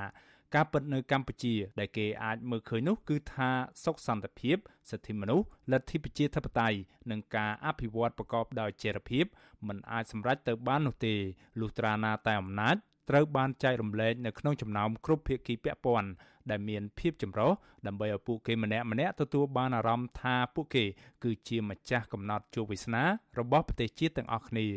[0.55, 3.49] ការពិតនៅកម្ពុជា ដែលគេអាចមើលឃើញនោះគឺថា
[3.83, 4.57] សុខសន្តិភាព
[4.89, 6.77] សិទ្ធិមនុស្សលទ្ធិប្រជាធិបតេយ្យ
[7.11, 9.25] និងការអភិវឌ្ឍប្រកបដោយចីរភាព
[9.67, 11.15] មិនអាចសម្រេចទៅបាននោះទេ
[11.59, 12.75] លុះត្រាណាតែអំណាច
[13.09, 16.09] ត្រូវបានចែករំលែកនៅក្នុងចំណោមគ្រប់ភាគីពាក់ព័ន្ធ
[16.49, 17.51] ដែលមានភាពចម្រុះ
[17.87, 20.85] ដើម្បីឲ្យពួកគេម្នាក់ម្នាក់ទទួលបានអារម្មណ៍ថាពួកគេ
[21.23, 23.03] គឺជាម្ចាស់កំណត់ជោគវាសនា
[23.39, 24.67] របស់ប្រទេសជាតិទាំងអស់គ្នា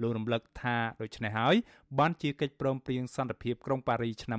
[0.00, 1.54] លោករំលឹកថាដូច្នេះហើយ
[1.98, 4.38] បានជាកិច្ចព្រមព្រៀងសន្តិភាពក្រុងប៉ារីឆ្នាំ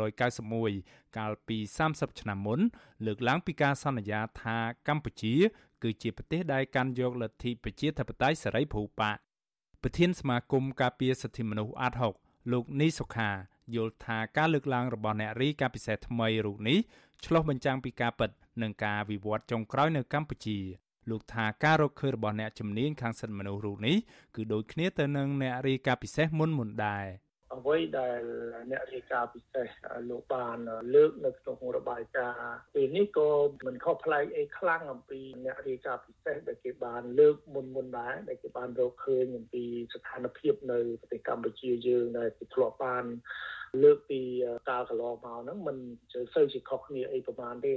[0.00, 2.60] 1991កាលពី30ឆ្នាំមុន
[3.06, 4.56] លើកឡើងពីការសន្យាថា
[4.88, 5.34] កម្ពុជា
[5.82, 9.10] គឺជាប្រទេសដែលកាន់យកលទ្ធិប្រជាធិបតេយ្យសេរីភូប៉ា
[9.82, 13.30] ប្រធានសមាគមការពារសិទ្ធិមនុស្សអាត6លោកនីសុខា
[13.74, 16.78] យល់ថាការលើកឡើងរបស់អ្នករីកាពិសេសថ្មីរូបនេះ
[17.24, 18.30] ឆ្លុះបញ្ចាំងពីការពិត
[18.62, 20.58] និងការវិវត្តចុងក្រោយនៅកម្ពុជា
[21.10, 23.96] លោកថាការរកឃើញរបស់អ្នកជំនាញខាងសិទ្ធិមនុស្សរូបនេះ
[24.36, 27.06] គឺដូចគ្នាទៅនឹងអ្នករាយការណ៍ពិសេសមុនមុនដែរ
[27.56, 28.20] អ្វីដែល
[28.70, 29.68] អ្នករាយការណ៍ពិសេស
[30.10, 30.58] លោកបាន
[30.94, 33.30] លើកនៅក្នុងរបាយការណ៍ពេលនេះក៏
[33.66, 43.04] មិនខុសប្លែកអីខ្លាំងអំពីអ្នករាយការណ៍ពិសេសដែលគេបានលើកមុនមុនដែរដែលគេបានរកឃើញអំពីស្ថានភាពនៅប្រទេសកម្ពុជាយើងដែលគេធ្លាប់បាន
[43.82, 44.20] លើកពី
[44.68, 45.76] កាលកន្លងមកហ្នឹងมัน
[46.34, 47.74] សូវជាខុសគ្នាអីប្រហែលទេ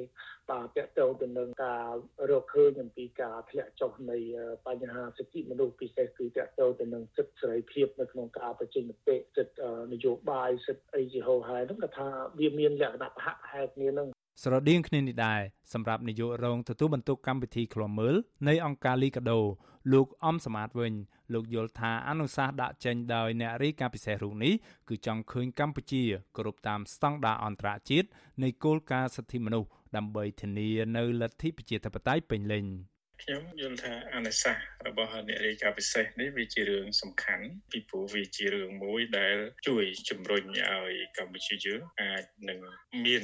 [0.51, 1.87] បាទតកតទៅទៅនឹងការ
[2.29, 4.17] រកឃើញអំពីការធ្លាក់ចុះនៃ
[4.67, 12.07] បញ្ហាសិទ្ធិមនុស្សពិសេសគឺតកតទៅទៅនឹងសិទ្ធិសេរីភាពនៅក្នុងការបញ្ចេញមតិសិទ្ធិនយោបាយសិទ្ធិអីជាហោហាយហ្នឹងក៏ថា
[12.39, 14.07] វាមានលក្ខណៈប្រហាក់ប្រហែលគ្នានឹង
[14.43, 15.41] ស្រដៀងគ្នានេះដែរ
[15.73, 18.15] សម្រាប់នាយករងទទួលបន្ទុកកម្មវិធីឃ្លាំមើល
[18.47, 19.39] នៃអង្គការលីកាដូ
[19.93, 20.93] លោកអំសមាតវិញ
[21.33, 24.53] លោកយល់ថាអនុសាសន៍ដាក់ចេញដោយអ្នករាយការណ៍ពិសេសរូបនេះ
[24.89, 26.03] គឺចង់ឃើញកម្ពុជា
[26.35, 28.07] គោរពតាមស្តង់ដារអន្តរជាតិ
[28.43, 32.65] នៃគោលការណ៍សិទ្ធិមនុស្សដើម្បីធានានៅលទ្ធិប្រជាធិបតេយ្យពេញលេញ
[33.23, 42.59] ខ្ញុំយល់ថាអនុសាសន៍របស់អ្នករាយការណ៍ពិសេសនេះវាជារឿងសំខាន់ពីព្រោះវាជារឿងមួយដែលជួយជំរុញឲ្យកម្ពុជាយើងអាចនឹង
[43.05, 43.23] មាន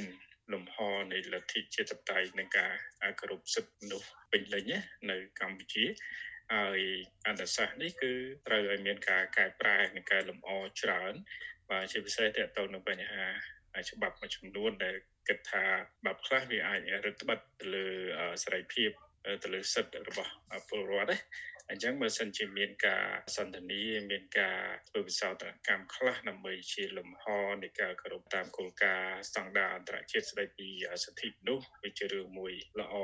[0.52, 0.76] លំហ
[1.12, 2.72] នៃលទ្ធិជាតិបតៃនិងការ
[3.20, 4.72] គោរពសិទ្ធិមនុស្សពេញលេញ
[5.10, 5.84] នៅកម្ពុជា
[6.54, 6.80] ហើយ
[7.26, 8.12] អន្តរសាសន៍នេះគឺ
[8.46, 10.50] ត្រូវឲ្យមានការកែប្រែនិងកែលម្អ
[10.80, 11.14] ច្រើន
[11.70, 13.24] បាទជាពិសេសទាក់ទងនឹងបញ្ហា
[13.90, 14.94] ច្បាប់មួយចំនួនដែល
[15.28, 15.64] គិតថា
[16.00, 17.86] ច្បាប់ខ្លះវាអាចរឹតបន្តឹងទៅលើ
[18.42, 18.90] សេរីភាព
[19.42, 20.32] ទៅលើសិទ្ធិរបស់
[20.68, 21.18] ពលរដ្ឋណា
[21.70, 27.24] អញ្ចឹងបើសិនជាមានការសន្ទនាមានការធ្វើវិសោធនកម្មខ្លះដើម្បីជាលំហ
[27.62, 30.68] នៃការគោរពតាមគោលការណ៍ស្តង់ដារអន្តរជាតិស្តីពី
[31.04, 32.94] សិទ្ធិមនុស្សវាជារឿងមួយល្អ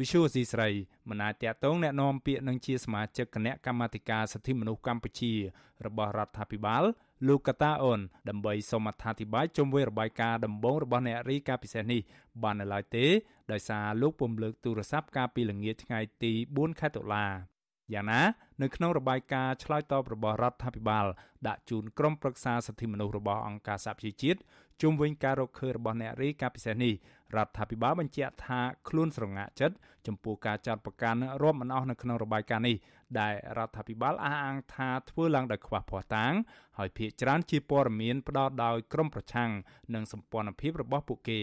[0.00, 0.68] វិសុវស៊ីស្រី
[1.08, 5.32] មិនអាចតាក់ទងแนะនាំពាក្យនឹងជាសមាជិកគណៈកម្មាធិការសិទ្ធិមនុស្សកម្ពុជា
[5.86, 6.84] របស់រដ្ឋាភិបាល
[7.28, 12.00] លោកកតាអូនដើម្បីសូមអត្ថាធិប្បាយជុំវិញរបាយការណ៍ដំបូងរបស់អ្នករីកាពិសេសនេះ
[12.42, 13.06] បាននៅឡើយទេ
[13.52, 17.26] ដោយសារលោកពុំលើកទូរស័ព្ទកាលពីល្ងាចថ្ងៃទី4ខែតុលា
[17.94, 18.22] យ៉ាងណា
[18.62, 21.06] នៅក្នុងរបាយការណ៍ឆ្លើយតបរបស់រដ្ឋាភិបាល
[21.48, 24.40] ដាក់ជូនក្រុមប្រឹក្សាសិទ្ធិមនុស្សរបស់អង្គការសហប្រជាជាតិ
[24.82, 26.94] ជុំវិញការរកឃើញរបស់អ្នករាយការណ៍ពិសេសនេះ
[27.35, 29.75] រដ្ឋាភិបាលបញ្ជាក់ថាខ្លួនស្រងាក់ចិត្ត
[30.07, 32.77] ចំពោះការចាត់បង្ការរាប់មិនអស់នៅក្នុងរបាយការណ៍នេះ
[33.19, 36.33] ដែលរដ្ឋាភិបាលអះអាងថាធ្វើឡើងដោយខ្វះភ័ស្តុតាង
[36.77, 39.51] ហើយភាគច្រើនជាព័ត៌មានផ្ដល់ដោយក្រមប្រឆាំង
[39.93, 41.41] និងសម្ព័ន្ធភាពរបស់ពួកគេ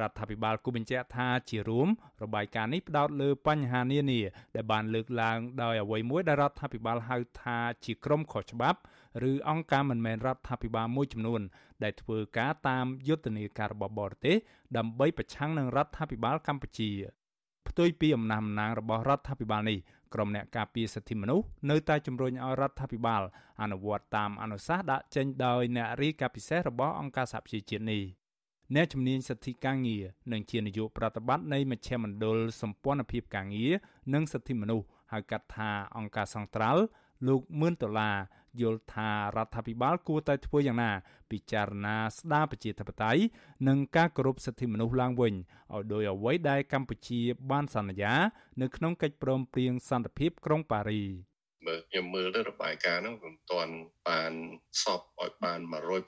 [0.00, 1.88] រដ្ឋាភិបាលគូបញ្ជាក់ថាជារួម
[2.22, 4.20] របាយការណ៍នេះផ្ដោតលើបញ្ហានានា
[4.54, 8.78] ដែលបានលើកឡើងដោយអ្វីមួយដែលរដ្ឋាភិបាលហៅថាជាក្រមខុសច្បាប់
[9.30, 11.40] ឬអង្គការមិនមែនរដ្ឋាភិបាលមួយចំនួន
[11.82, 14.36] ដែលធ្វើការតាមយុទ្ធនាការរបស់បរទេស
[14.76, 16.90] ដើម្បីប្រឆាំងនឹងរដ្ឋាភិបាលកម្ពុជា
[17.68, 19.78] ផ្ទុយពីអំណះអំណាងរបស់រដ្ឋាភិបាលនេះ
[20.14, 23.22] ក្រុមអ្នកការពារសិទ្ធិមនុស្សនៅតែជំរុញឲ្យរដ្ឋាភិបាល
[23.62, 28.02] អនុវត្តតាមអនុសាសន៍ដាក់ចេញដោយអ្នករាយការណ៍ពិសេសរបស់អង្គការសហប្រជាជាតិនេះ
[28.74, 33.72] អ្នកជំនាញសិទ្ធិកាងារនិងជានាយកប្រតិបត្តិនៃមជ្ឈមណ្ឌលសម្ព័ន្ធភាពកាងារ
[34.14, 36.82] និងសិទ្ធិមនុស្សហៅកាត់ថាអង្គការសង្ត្រាល់
[37.28, 38.16] លោកមឿនដុល្លារ
[38.62, 40.90] យល់ថារដ្ឋាភិបាលគួរតែធ្វើយ៉ាងណា
[41.30, 43.20] ពិចារណាស្ដារប្រជាធិបតេយ្យ
[43.68, 48.14] និងការគោរពសិទ្ធិមនុស្សឡើងវិញឲ្យដោយអ្វីដែលកម្ពុជាបានសន្យា
[48.60, 51.02] នៅក្នុងកិច្ចព្រមព្រៀងសន្តិភាពក្រុងប៉ារី
[51.66, 53.74] មើលខ្ញុំមើលទៅរបាយការណ៍ហ្នឹងមិនទាន់
[54.08, 54.32] បាន
[54.82, 55.60] សពឲ្យបាន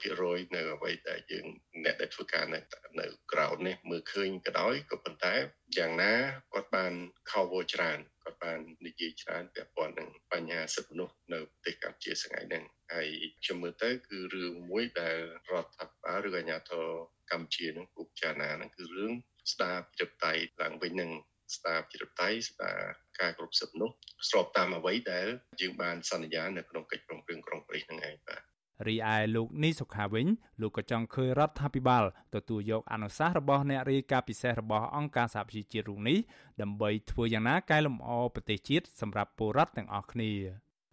[0.03, 1.45] 100%នៅអ្វីដែលយើង
[1.83, 2.59] អ្នកដែលធ្វើការនៅ
[2.99, 5.35] នៅក្រៅនេះមើលឃើញក៏ដោយក៏ប៉ុន្តែ
[5.77, 6.13] យ៉ាងណា
[6.53, 6.93] គាត់បាន
[7.31, 13.07] cover ច្រើនគាត់បាននិយាយច្រើនពាក់ព័ន្ធនឹងបញ្ហាសិទ្ធិមនុស្សនៅប្រទេសកម្ពុជាថ្ងៃហ្នឹងហើយ
[13.43, 15.17] ខ្ញុំមើលទៅគឺរឿងមួយដែល
[15.51, 16.85] រដ្ឋាភិបាលឬអាជ្ញាធរ
[17.31, 19.13] កម្ពុជានឹងគូពិចារណាហ្នឹងគឺរឿង
[19.51, 21.11] ស្ដារប្រជាធិបតេយ្យឡើងវិញនឹង
[21.55, 22.79] ស្ដារប្រជាធិបតេយ្យស្ដារ
[23.21, 23.89] ការគ្រប់សិទ្ធិនោះ
[24.29, 25.27] ស្របតាមអ្វីដែល
[25.61, 28.41] យើងបានសន្យានៅក្នុងកិច្ចព្រមព្រៀងក្រុងប៉ារីសនឹងឯងបាទ
[28.87, 30.27] រីឯលោកនីសុខាវិញ
[30.61, 32.03] លោកក៏ចង់ឃើញរដ្ឋាភិបាល
[32.35, 36.17] ទទួលយកអនុសាសន៍របស់អ្នករាយការណ៍ពិសេសរបស់អង្គការសហប្រជាជាតិរូបនេះ
[36.61, 40.31] ដើម្បីធ្វើយ៉ាងណាកែលម្អប្រទេសជាតិសម្រាប់ពលរដ្ឋទាំងអស់គ្នា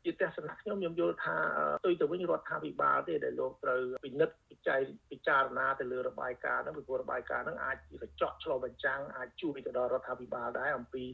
[0.09, 1.37] ជាទស្សនៈខ្ញុំខ្ញុំយល់ថា
[1.81, 4.81] ផ្ទុយទៅវិញរដ្ឋាភិបាលទេដែលលោកត្រូវពិនិត្យពិច័យ
[5.11, 11.05] ពិចារណាទៅលើរបាយការណ៍ហ្នឹងពីព្រោះរបាយការណ៍ហ្នឹងអាចជាកញ្ចក់ឆ្លុះបញ្ចាំងអាចជួយទៅដល់រដ្ឋាភិបាលដែរអំពី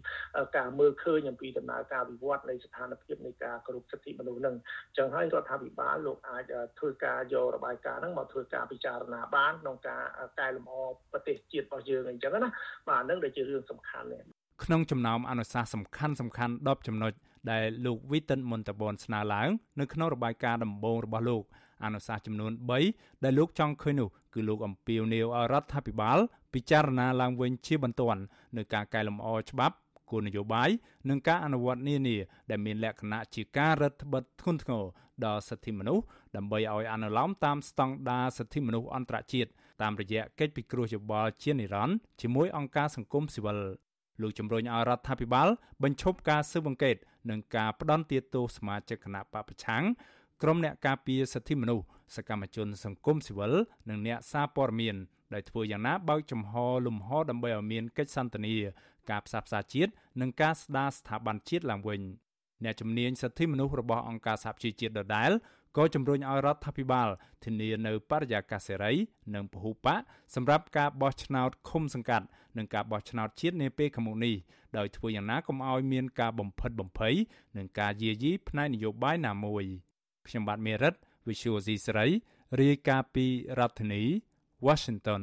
[0.57, 6.45] ការមើលឃើញអំពីដំណើរការវិវត្តនៃស្ថានភាពនៃការគោរពសិទ្ធិមនុស្សហ្នឹងអញ្ចឹងហើយរដ្ឋាភិបាលលោកអាច
[6.79, 10.03] ធ្វើការយករបាយការណ៍ហ្នឹងមកធ្វើការពិចារណាបានក្នុងការ
[10.41, 10.77] កែលម្អ
[11.13, 12.51] ប្រទេសជាតិរបស់យើងអញ្ចឹងណា
[12.89, 14.09] បាទហ្នឹងដែលជារឿងសំខាន់
[14.65, 17.13] ក្នុងចំណោមអនុសាសន៍សំខាន់សំខាន់10ចំណុច
[17.51, 19.49] ដែលលោកវីតិនមុនតបនស្នើឡើង
[19.81, 21.45] នៅក្នុងរបាយការណ៍ដំបូងរបស់លោក
[21.85, 22.53] អនុសាសន៍ចំនួន
[22.89, 26.19] 3ដែលលោកចង់ឃើញនោះគឺលោកអំពាវនាវឲ្យរដ្ឋាភិបាល
[26.55, 28.23] ពិចារណាឡើងវិញជាបន្ទាន់
[28.57, 29.77] នៅការកែលម្អច្បាប់
[30.11, 30.71] គោលនយោបាយ
[31.09, 32.17] និងការអនុវត្តនានា
[32.51, 34.85] ដែលមានលក្ខណៈជាការរដ្ឋបិទធ្ងន់ធ្ងរ
[35.25, 36.05] ដល់សិទ្ធិមនុស្ស
[36.37, 39.51] ដើម្បីឲ្យអនុលោមតាមស្តង់ដារសិទ្ធិមនុស្សអន្តរជាតិ
[39.83, 43.59] តាមរយៈកិច្ចពិគ្រោះយោបល់ជានិរន្តរ៍ជាមួយអង្គការសង្គមស៊ីវិល
[44.23, 45.49] លោកជំរុញឲ្យរដ្ឋាភិបាល
[45.83, 46.97] បញ្ឈប់ការស៊ើបអង្កេត
[47.31, 49.85] និងការផ្ដន់ទាទោសសមាជិកគណៈបពប្រឆាំង
[50.43, 51.85] ក្រុមអ្នកការពារសិទ្ធិមនុស្ស
[52.17, 53.55] សកម្មជនសង្គមស៊ីវិល
[53.89, 54.97] និងអ្នកសារព័ត៌មាន
[55.35, 56.53] ដែលធ្វើយ៉ាងណាបើកចំហ
[56.87, 58.55] លំហដើម្បីឲ្យមានកិច្ចសន្ទនា
[59.11, 62.01] ការផ្សះផ្សាជាតិនិងការស្ដារស្ថាប័នជាតិឡើងវិញ
[62.65, 65.31] អ្នកជំនាញសិទ្ធិមនុស្សរបស់អង្គការសហជីវជាតិដដែល
[65.77, 67.09] ក៏ជំរុញឲ្យរដ្ឋាភិបាល
[67.45, 68.93] ធានានៅបរិយាកាសសេរី
[69.35, 70.01] និងពហុបក
[70.35, 74.35] សម្រាប់ការបោះឆ្នោតឃុំសង្កាត់និងការបោះឆ្នោតជាតិនាពេលខាងមុខនេះ
[74.77, 77.15] ដោយធ្វើយ៉ាងណាកុំឲ្យមានការបំផិតបំភ័យ
[77.57, 79.65] និងការយាយីផ្នែកនយោបាយណាមួយ
[80.27, 80.95] ខ្ញុំបាទមេរិត
[81.29, 82.07] Visual C ស្រី
[82.61, 83.27] រាយការណ៍ពី
[83.59, 84.03] រដ្ឋធានី
[84.67, 85.23] Washington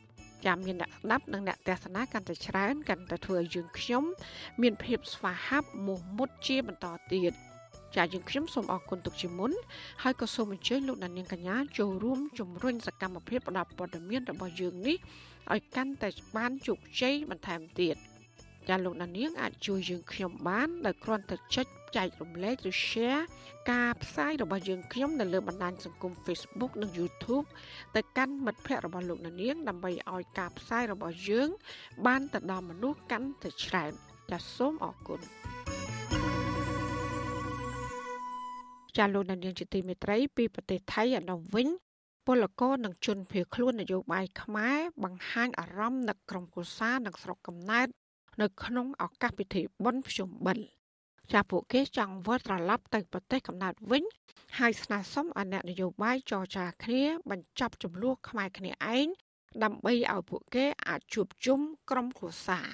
[0.45, 4.03] ចាំមានអ្នកស្ដាប់និងអ្នកទស្សនាកាន់តែច្រើនកាន់តែធ្វើឲ្យយើងខ្ញុំ
[4.61, 7.33] មានភាពស្វាហាប់មោះមុតជាបន្តទៀត
[7.95, 9.51] ចាយើងខ្ញុំសូមអរគុណទុកជាមុន
[10.03, 14.97] ហើយក៏សូមអញ្ជើញលោកដានៀងកញ្ញាចូលរួមជំរុញសកម្មភាពផ្តល់ព័ត៌មានរបស់យើងនេះ
[15.53, 17.95] ឲ្យកាន់តែបានជោគជ័យបន្ថែមទៀត
[18.69, 21.67] ចាលោកដានៀងអាចជួយយើងខ្ញុំបានដោយគ្រាន់តែចុច
[21.97, 23.23] ចែករំលែកឬ share
[23.71, 27.47] ការផ្សាយរបស់យើងខ្ញុំនៅលើបណ្ដាញសង្គម Facebook និង YouTube
[27.95, 31.49] ទៅកាន់មិត្តភ័ក្តិរបស់លោកនាងដើម្បីឲ្យការផ្សាយរបស់យើង
[32.05, 33.91] បានទៅដល់មនុស្សកាន់តែច្រើន
[34.31, 35.19] ចាសសូមអរគុណ
[38.97, 41.67] ចាលោកនាងជាទីមេត្រីពីប្រទេសថៃឥឡូវវិញ
[42.27, 47.87] ពលករនិងជនភៀសខ្លួននយោបាយខ្មែរបង្ហាញអារម្មណ៍នឹកក្រុមគូសានិងស្រុកកំណើត
[48.41, 50.80] នៅក្នុងឱកាសពិធីបុណ្យភ្ជុំបិណ្ឌ
[51.33, 54.03] ចាពួកគេចង់វិលត្រឡប់ទៅប្រទេសកំណើតវិញ
[54.59, 59.07] ហើយស្នើសុំឲ្យអ្នកនយោបាយចរចាគ្នាបញ្ចប់ចំនួនខ្មែរគ្នាឯង
[59.63, 61.59] ដើម្បីឲ្យពួកគេអាចជួបជុំ
[61.89, 62.67] ក្រុមគ្រួសារ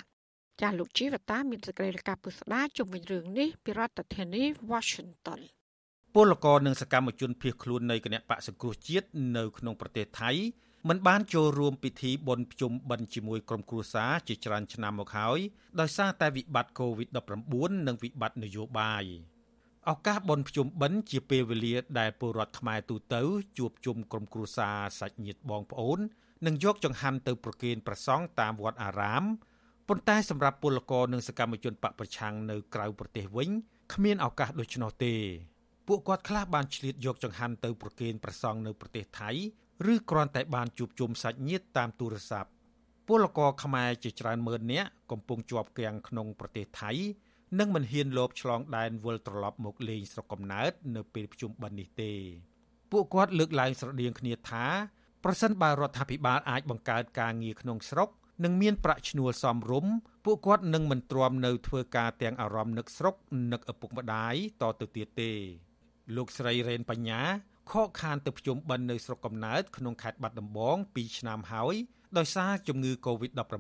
[0.62, 5.40] ចាលោកជីវតាមានសេចក្តីរាយការណ៍ពុស្ដាជុំវិញរឿងនេះពីរដ្ឋធានី Washington
[6.16, 10.32] ពលករនិងសកម្មជនភៀសខ្លួននៃគណៈបកសង្គ្រោះជាតិនៅក្នុងប្រទេសថៃ
[10.88, 15.40] មិនបានចូលរួមពិធីបុណ្យភ្ជុំបិណ្ឌជាមួយក្រុមគ្រួសារជាច្រើនឆ្នាំមកហើយ
[15.80, 19.04] ដោយសារតែវិបត្តិ COVID-19 និងវិបត្តិនយោបាយ
[19.90, 23.22] ឱកាសបុណ្យភ្ជុំបិណ្ឌជាពេលវេលាដែលពលរដ្ឋខ្មែរទូទៅ
[23.58, 26.00] ជួបជុំក្រុមគ្រួសារសាច់ញាតិបងប្អូន
[26.46, 29.24] និងយកចង្ហាន់ទៅប្រគេនព្រះសង្ឃតាមវត្តអារាម
[29.88, 33.50] ប៉ុន្តែសម្រាប់ពលករនិងសកម្មជនបកប្រឆាំងនៅក្រៅប្រទេសវិញ
[33.94, 35.14] គ្មានឱកាសដូច្នោះទេ
[35.88, 39.32] ពួកគាត់ខ្លះបានឆ្លៀតយកចង្ហាន់ទៅប្រគេនព្រះសង្ឃនៅប្រទេសថៃ
[39.94, 42.50] ឬគ្រាន់តែបានជួបជុំសាច់ញាតិតាមទូរស័ព្ទ
[43.08, 46.92] ពលករខ្មែរជាច្រើនម៉ឺននាក់កំពុងជាប់គាំងក្នុងប្រទេសថៃ
[47.60, 52.14] និងមិនហ៊ានលបឆ្លងដែនវិលត្រឡប់មកលេងស្រុកកំណើតនៅពេលប្រជុំបិណ្ឌនេះទេ
[52.92, 54.66] ពួកគាត់លើកឡើងស្រដៀងគ្នាថា
[55.24, 58.10] ប្រសិនបើរដ្ឋាភិបាលអាចបង្កើតការងារក្នុងស្រុក
[58.44, 59.94] និងមានប្រាក់ឈ្នួលសមរម្យ
[60.26, 63.16] ពួកគាត់នឹងមិនទ្រាំនៅធ្វើការទាំងអារម្មណ៍នឹកស្រុក
[63.52, 65.32] នឹកឪពុកម្ដាយតទៅទៀតទេ
[66.16, 67.22] លោកស្រីរ៉េនបញ្ញា
[67.72, 71.76] ខកខានទៅភ្ជុំបិណ្ឌនៅស្រុកកំណើតក្នុងខេត្តបាត់ដំបង2ឆ្នាំហើយ
[72.18, 73.54] ដោយសារជំងឺ Covid-19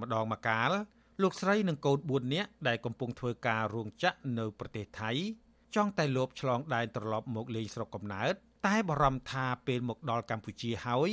[0.00, 0.70] ម្ដងម្កាល
[1.22, 5.10] លោកស្រីនិងកូន4នាក់ដែលកំពុងធ្វើការរោងចក្រនៅប្រទេសថៃ
[5.74, 8.34] ចង់តែលបឆ្លងដែនត្រឡប់មកលេងស្រុកកំណើត
[8.66, 11.10] តែបារម្ភថាពេលមកដល់កម្ពុជាហើយ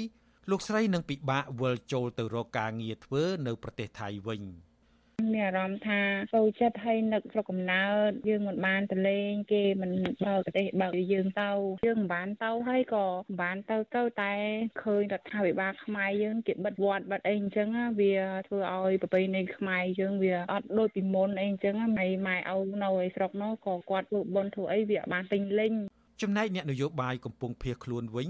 [0.49, 4.41] លោកស្រីនឹងពិបាកវិលចូលទៅរកការងារធ្វើនៅប្រទេសថៃវិញ។
[5.33, 6.01] មានអារម្មណ៍ថា
[6.33, 9.91] ចូលចិត្តហើយនឹកស្រុកកំណើតយើងមិនបានទៅលេងគេមិន
[10.25, 11.51] បើប្រទេសបើយើងទៅ
[11.87, 14.33] យើងមិនបានទៅហើយក៏មិនបានទៅទៅតែ
[14.83, 17.67] ឃើញរដ្ឋាភិបាលខ្មែរយើងគេបិទវត្តបិទអីអញ្ចឹង
[17.99, 18.13] វា
[18.47, 25.73] ធ្វើឲ្យប្រពៃណីខ្មែរយើងវាអត់ដូចពីមុនអីអញ្ចឹងហើយម៉ែឪនៅឯស្រុកនោះក៏គាត់ធ្វើបុណ្យធ្វើអីវាអត់បានពេញលេញ
[26.21, 28.29] ចំណែកអ្នកនយោបាយកំពុងភៀសខ្លួនវិញ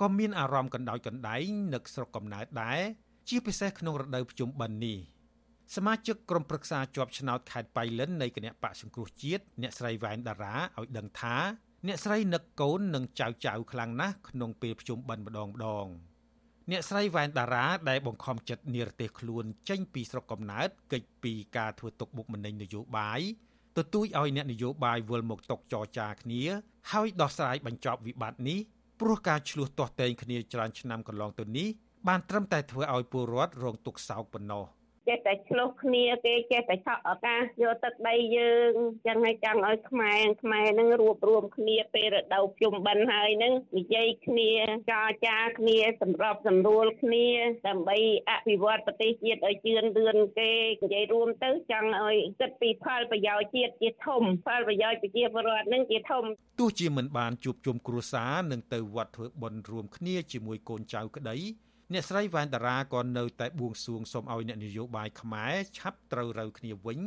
[0.00, 2.80] ក៏មានអារម្មណ៍កណ្ដោចកណ្ដែងនឹកស្រុកកំណើតដែរ
[3.28, 4.98] ជាពិសេសក្នុងរដូវប្រជុំបិណ្ឌនេះ
[5.76, 11.36] សមាជិកក្រុមប្រឹក្សាជាប់ឆ្នោតខេត្តបៃលិននៃគណៈបកសង្គ្រោះជាតិអ្នកស្រីវ៉ែនតារាឲ្យដឹងថា
[11.86, 15.86] អ្នកស្រីនឹកកូននិងចៅចៅខ្លាំងណាស់ក្នុងពេលប្រជុំបិណ្ឌម្ដងម្ដង
[16.70, 23.20] អ្នកស្រីវ៉ែនតារាដែលបង្ខំចិត្តនិរទេសខ្លួនចេញពីស្រុកកំណើតកិច្ចពីការធ្វើទុកបុកម្នេញនយោបាយ
[23.78, 26.42] ទទូចឲ្យអ្នកនយោបាយវិលមកតុកចរចាគ្នា
[26.92, 28.58] ហើយដោះស្រាយបញ្ចប់វិបត្តិនេះ
[29.00, 31.68] ព្រោះការឆ្លោះទាស់ទែងគ្នាច្រើនឆ្នាំកន្លងទៅនេះ
[32.08, 34.64] បានត្រឹមតែធ្វើឲ្យពលរដ្ឋរងទុក្ខសោកប៉ុណ្ណោះ
[35.10, 38.72] ចេះតែឆ្លោះគ្នាគេចេះតែឆក់ឱកាសយកទឹកដីយើង
[39.06, 44.50] ចឹងហើយចង់ឲ្យខ្មែរខ្មែរនឹងរួបរวมគ្នាពេលរដូវភ្ជុំបិណ្ឌហើយនឹងនិយាយគ្នា
[44.90, 47.26] ចរចាគ្នាសម្របសម្រួលគ្នា
[47.68, 47.98] ដើម្បី
[48.30, 50.52] អភិវឌ្ឍប្រទេសជាតិឲ្យជឿនលឿនគេ
[50.82, 56.24] និយាយរួមទៅចង់ឲ្យគិតពីផលប្រយោជន៍ជាតិជាធំផលប្រយោជន៍ប្រជាពលរដ្ឋនឹងជាធំ
[56.60, 61.36] ទោះជាមិនបានជួបជុំគ្រួសារនឹងទៅវត្តធ្វើបុណ្យរួមគ្នាជាមួយកូនចៅក្តី
[61.92, 66.98] អ្នកស្រីវ៉ែនតារាក៏នៅតែបួងសួងសូមឲ្យអ្នកនយោបាយខ្មែរឆាប់ត្រូវរូវគ្នាវិញ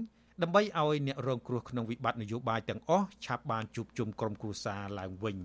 [0.42, 5.38] ដើម្បីឲ្យអ្នករងគ្រោះក្នុងវិបត្តិនយោបាយទាំងអស់ឆាប់បានជួបជុំក្រុមគ្រួសារឡើងវិញ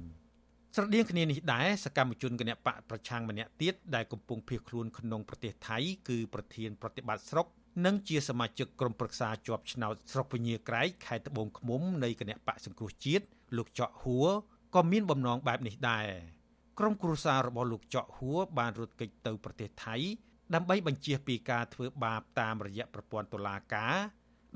[0.75, 5.79] ស្រដៀងគ្នានេះដែរសកម្មជនគណបកប្រឆាំងម្នាក់ទៀតដែលកំពុងភៀសខ្លួនក្នុងប្រទេសថៃ
[6.09, 7.47] គឺប្រធានប្រតិបត្តិស្រុក
[7.87, 13.25] និងជាសមាជិកក្រុមប្រឹក្សាជាប់ឆ្នោតស្រុកពញាក្រែកខេត្តត្បូងឃ្មុំនៃគណៈបកសង្គ្រោះជាតិ
[13.57, 14.29] លោកចော့ហួរ
[14.75, 16.38] ក៏មានបំណងបែបនេះដែរ
[16.79, 19.97] ក្រុមគ្រួសាររបស់លោកចော့ហួរបានរត់គេចទៅប្រទេសថៃ
[20.55, 23.95] ដើម្បីបញ្ជាពីការធ្វើបាបតាមរយៈប្រព័ន្ធតុលាការ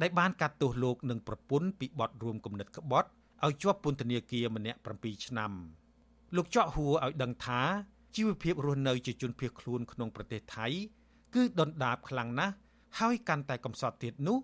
[0.02, 3.08] ដែលបានកាត់ទោសលោកនិងប្រពន្ធពីបទរួមគំនិតក្បត់
[3.44, 5.52] ឲ្យជាប់ពន្ធនាគារម្នាក់7ឆ្នាំ
[6.36, 7.60] លោកចော့ហួរឲ្យដឹងថា
[8.16, 10.66] ជីវភាពរស់នៅជាជនភៀសខ្លួនក្នុងប្រទេសថៃ
[11.34, 12.54] គឺដុនដាបខ្លាំងណាស់
[12.98, 14.38] ហើយកាន់តែកំសត់ទៀតនោះ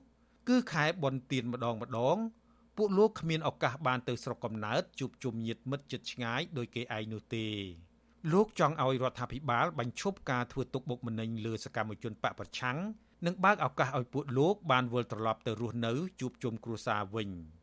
[0.49, 2.17] គឺខែបនទៀនម្ដងម្ដង
[2.79, 7.47] ពួកលោកគ្មានឱកាសបានទៅស្រុកកំណើតជួបជុំញាតិមិត្តជិតឆ្ងាយដោយគេឯងនោះទេ
[8.33, 12.79] លោកចង់ឲ្យរដ្ឋាភិបាលបញ្ឈប់ការធ្វើទុកបុកម្នេញលើសកម្មជនបកប្រឆាំង
[13.27, 17.29] និងបើកឱកាសឲ្យពួកលោកបានវិលត្រឡប់ទៅរស់នៅជួបជុំគ្រួសារវិញ។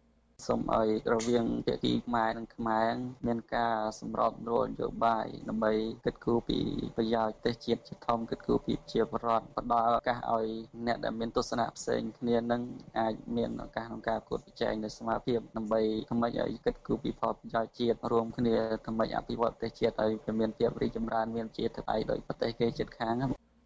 [0.48, 2.92] សូមឲ្យរវាងភាគីខ្មែរនិងខ្មែរ
[3.28, 5.74] មានការសម្របសម្រួលនយោបាយដើម្បី
[6.06, 6.60] គិតគូរពី
[6.98, 10.48] ប្រយោជន៍ប្រទេសជាតិជាធំគិតគូរពីប្រជាពលរដ្ឋផ្ដល់ឱកាសឲ្យ
[10.88, 12.62] អ្នកដែលមានទស្សនៈផ្សេងគ្នានឹង
[13.00, 18.56] អាចមានឱកាសក្នុងការគួតប្រជែងនៅសមាភិបដើម្បីធ្វើឲ្យគិតគូរពីផលប្រយោជន៍ជាតិរួមគ្នា
[18.86, 23.16] ធ្វើអភិវឌ្ឍប្រទេសជាតិឲ្យមានភាពរីកចម្រើនមានជាធិបតេយ្យដោយប្រទេសគេជិតខាង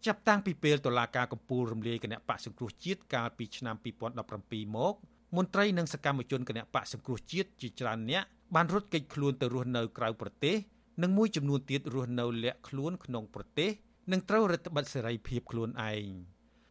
[0.06, 3.76] ចាប់តាំងពីពេលតុលាការកំពូលរំលាយគណៈបកសង្គ្រោះជាតិកាលពីឆ្នាំ
[4.24, 4.94] 2017មក
[5.36, 8.24] មន្ត្រីនិងសកម្មជនគណៈបកសង្គ្រោះជាតិជាច្រើនអ្នក
[8.54, 10.56] បានរត់គេចខ្លួនទៅរស់នៅក្រៅប្រទេស
[11.02, 13.70] និងមួយចំនួនទៀតរស់នៅលាក់ខ្លួនក្នុងប្រទេស
[14.12, 16.06] និងត្រូវរដ្ឋបិទសេរីភាពខ្លួនឯង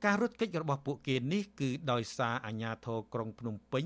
[0.06, 3.86] ការរត់គេចរបស់ពួកគេនេះគឺដោយសារអាជ្ញាធរក្រុងភ្នំពេញ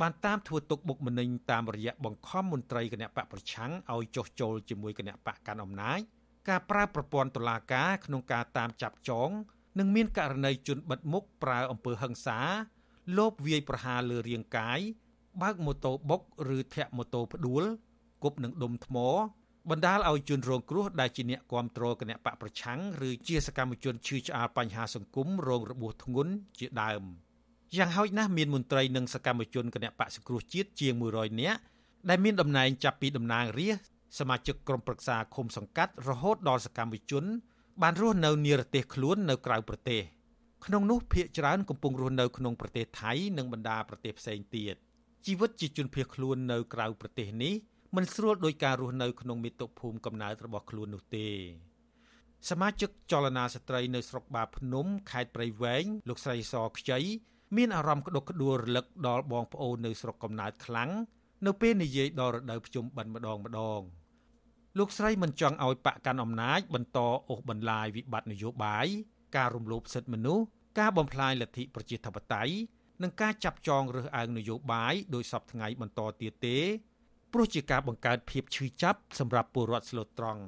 [0.00, 6.00] បានតាមធ្វើទុកបុកម្នេញតាមរយៈបង្ខំមន្ត្រីគណៈបកប្រឆាំងឲ្យចុះចូលជាមួយគណៈបកកាន់អំណាច
[6.48, 9.30] ការប្រើប្រព័ន្ធតុលាការក្នុងការតាមចាប់ចង
[9.78, 12.38] និងមានករណីជនបិទមុខប្រើអំពើហិង្សា
[13.18, 14.80] លបវាយប្រហារលើរាងកាយ
[15.42, 16.20] បើកម៉ូតូបុក
[16.56, 17.64] ឬធាក់ម៉ូតូផ្ដួល
[18.22, 18.96] គប់នឹងដុំថ្ម
[19.70, 27.02] បណ្ដាលឲ្យជនរងគ្រោះដែលជាអ្នកគាំទ្រគណៈបកប្រឆាំងឬជាសកម្មជនឈឺឆ្អាលបញ្ហាសង្គមរងរបួសធ្ងន់ជាដើម
[27.76, 31.60] យ៉ាងហោចណាស់មានមន្ត្រីនិងសកម្មជនគណៈបកសង្គ្រោះជាតិជាង100នាក់
[32.08, 33.84] ដែលមានតំណែងចាប់ពីតំណាងរាស្ត្រ
[34.18, 37.24] សមាជិកក្រុមប្រឹក្សាឃុំសង្កាត់រហូតដល់សកម្មជន
[37.82, 40.02] បានរស់នៅនិរទេសខ្លួននៅក្រៅប្រទេស
[40.66, 44.74] ក្នុងនោះភ្នាក់ច្រើនកំពុងរស់នៅក្នុងប្រទេសថៃនិងបណ្ដាប្រទេសផ្សេងទៀត
[45.26, 47.54] ជីវិតជាជនភៀសខ្លួននៅក្រៅប្រទេសនេះ
[47.96, 51.28] មិនស្រួលដោយការរស់នៅក្នុងមាតុភូមិកំណើតរបស់ខ្លួននោះទេ
[52.50, 56.98] សមាជិកចលនាស្ត្រីនៅស្រុកបាភ្នំខេត្តព្រៃវែងលោកស្រីសខ្ចី
[57.56, 60.90] មានអារម្មណ៍ក្តុកក្តួលរលឹកដល់បងប្អូននៅស្រុកកំណើតខ្លាំង
[61.46, 63.80] នៅពេលនិយាយដល់រដូវភ្ជុំបិណ្ឌម្ដងម្ដង
[64.78, 66.98] លោកស្រីមិនចង់ឲ្យបកកាន់អំណាចបន្ត
[67.28, 68.88] អូសបន្លាយវិបត្តិនយោបាយ
[69.36, 70.44] ការរំលោភសិទ្ធិមនុស្ស
[70.78, 72.54] ការបំផ្លាញលទ្ធិប្រជាធិបតេយ្យ
[73.02, 76.58] និងការចាប់ចងរើសអើងនយោបាយដោយសពថ្ងៃបន្តទៀតទេ
[77.32, 80.42] ព្រោះជាការបង្កើតភាពឈឺចាប់សម្រាប់ពលរដ្ឋស្លូតត្រង់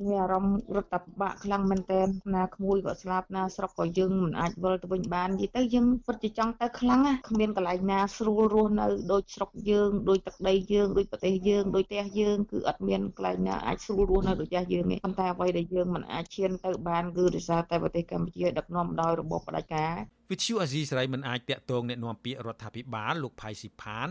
[0.00, 2.02] មានអារម្មណ៍រត់តែពិបាកខ្លាំងមែនតើ
[2.36, 19.92] ណាក្មួយក៏ស្លាប់ណាស្រុកក៏យើងមិនអាចវិលទៅវិញបាននិយាយទៅយើងពិតជាចង់ទៅខ្លាំងណាគ្មានកន្លែងណាស្រួលរស់នៅដូចស្រុកយើងដូចទឹកដីយើងដូចប្រទេសយើងដូចផ្ទះយើងគឺអត់មានកន្លែងណាអាចស្រួលរស់នៅដូចផ្ទះយើងទេប៉ុន្តែអ្វីដែលយើងមិនអាចឈានទៅបានគឺដោយសារតែប្រទេសកម្ពុជាដឹកនាំដោយរបបផ្ដាច់ការ
[20.30, 24.08] វិទ្យុអាស៊ីសេរីមិនអាចតាក់ទងแนะនាំពាក្យរដ្ឋាភិបាលលោកផៃស៊ីផាន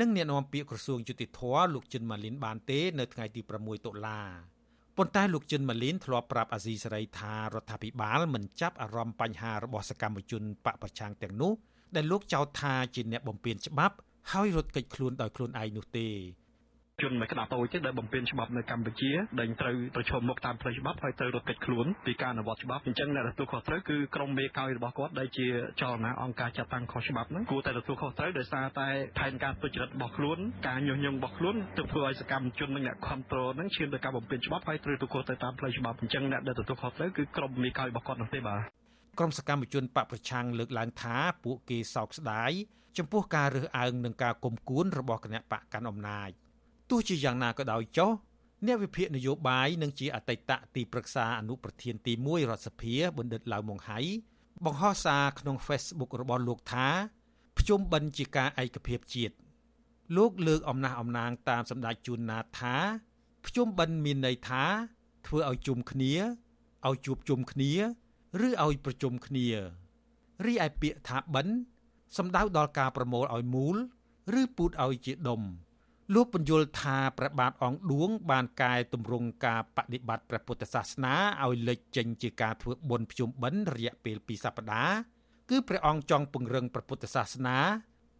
[0.00, 1.40] និងអ្នកនាំពាក្យក្រសួងយុតិធធ
[1.74, 4.20] លោកចិនម៉ាលីនបានទេនៅថ្ងៃទី6តុលា
[5.01, 11.53] ប៉ុន្តែលោកចិនម៉ាលីនធ្លាប់ប្រាប់អាស៊ីសេរីថារដ្ឋាភិបាលមិនចាប់អារម្មណ៍បញ្ហារបស់សកម្មជនបកប្រឆាំងទាំងនោះ
[11.95, 13.95] ដែលលោកចោទថាជាអ្នកបំពានច្បាប់
[14.31, 16.07] ហើយរត់គេចខ្លួនដោយខ្លួនឯងនោះទេ
[17.01, 25.47] ជនមួយក្តាប់តូចទេដែលបំពេញច្បាប់នៅកម្ពុជាដែលត្រូវប្រឈមមុខតាមផ្លូវច្បាប់ហើយត្រូវរត់គេចខ្លួនពីការអនុវត្តច្បាប់អញ្ចឹងអ្នកទទួលខុសត្រូវគឺក្រុមមេកោយរបស់គាត់ដែលជា
[25.81, 28.87] ចលនាអង្គការចាត់តាំងខុសច្បាប់ហ្នឹងគួរតែទទួលខុសត្រូវដោយសារតែ
[29.19, 30.37] ផែនការទុច្ចរិតរបស់ខ្លួន
[30.67, 38.59] ការញុះញង់របស់ខ្លួនទើបធ្វើឲ្យសកម្មជននិងអ្នកគ្រប់គ្រងហ្នឹងឈានទៅការបំពេញច្បាប់ហើយត្រូវទទួលទៅតាមផ្លូវច្បាប់អញ្ចឹងអ្នកដែលទទួលខុសត្រូវគឺក្រុមមេកោយរបស់គាត់នោះទេបាទ
[39.19, 42.51] ក្រុមសកម្មជនបកប្រឆាំងលើកឡើងថាពួកគេសោកស្ដាយ
[42.97, 46.29] ចំពោះការរើសអើងនិងការគុំគួនរបស់គណៈបកកាន់អំណាច
[46.89, 48.11] ទោះជាយ៉ាងណាក៏ដោយចុះ
[48.65, 53.99] អ្នកវិភាគនយោបាយនិងជាអតីតទីប្រឹក្សាអនុប្រធានទី1រដ្ឋសភាបណ្ឌិតឡាវម៉ុងហៃ
[54.65, 56.87] បង្ហោះសារក្នុង Facebook របស់លោកថា
[57.57, 59.35] ភ្ជុំបិណ្ឌជាការឯកភាពជាតិ
[60.17, 62.75] លោកលើកអំណះអំណាងតាមសម្ដេចជួនណាតថា
[63.45, 64.63] ភ្ជុំបិណ្ឌមានន័យថា
[65.27, 66.13] ធ្វើឲ្យជុំគ្នា
[66.87, 67.71] ឲ្យជួបជុំគ្នា
[68.45, 69.47] ឬឲ្យប្រជុំគ្នា
[70.45, 71.53] រីឯពាក្យថាបិណ្ឌ
[72.17, 73.77] សំដៅដល់ការប្រមូលឲ្យមូល
[74.39, 75.41] ឬពូតឲ្យជាដុំ
[76.13, 84.97] លោកបញ្យល់ថាព្រះបាទអង្គឌួង បានកែតម្រង់ការបដិបត្តិព្រះពុទ្ធសាសនាឲ្យលេចចេញជាការធ្វើបុណ្យភ្ជុំបិណ្ឌរយៈពេល2សប្តាហ៍
[85.49, 87.57] គឺព្រះអង្គចង់ពង្រឹងព្រះពុទ្ធសាសនា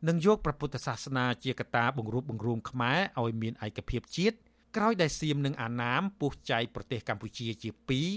[0.08, 4.38] និងយកព្រះពុទ្ធសាសនាជាកត្តាបង្រួបបង្រួមខ្មែរឲ្យមានឯកភាពជាតិ
[4.76, 8.08] ក្រោយដែលសៀមនិងអាណាមពុះចែកប្រទេសកម្ពុជាជាពីរ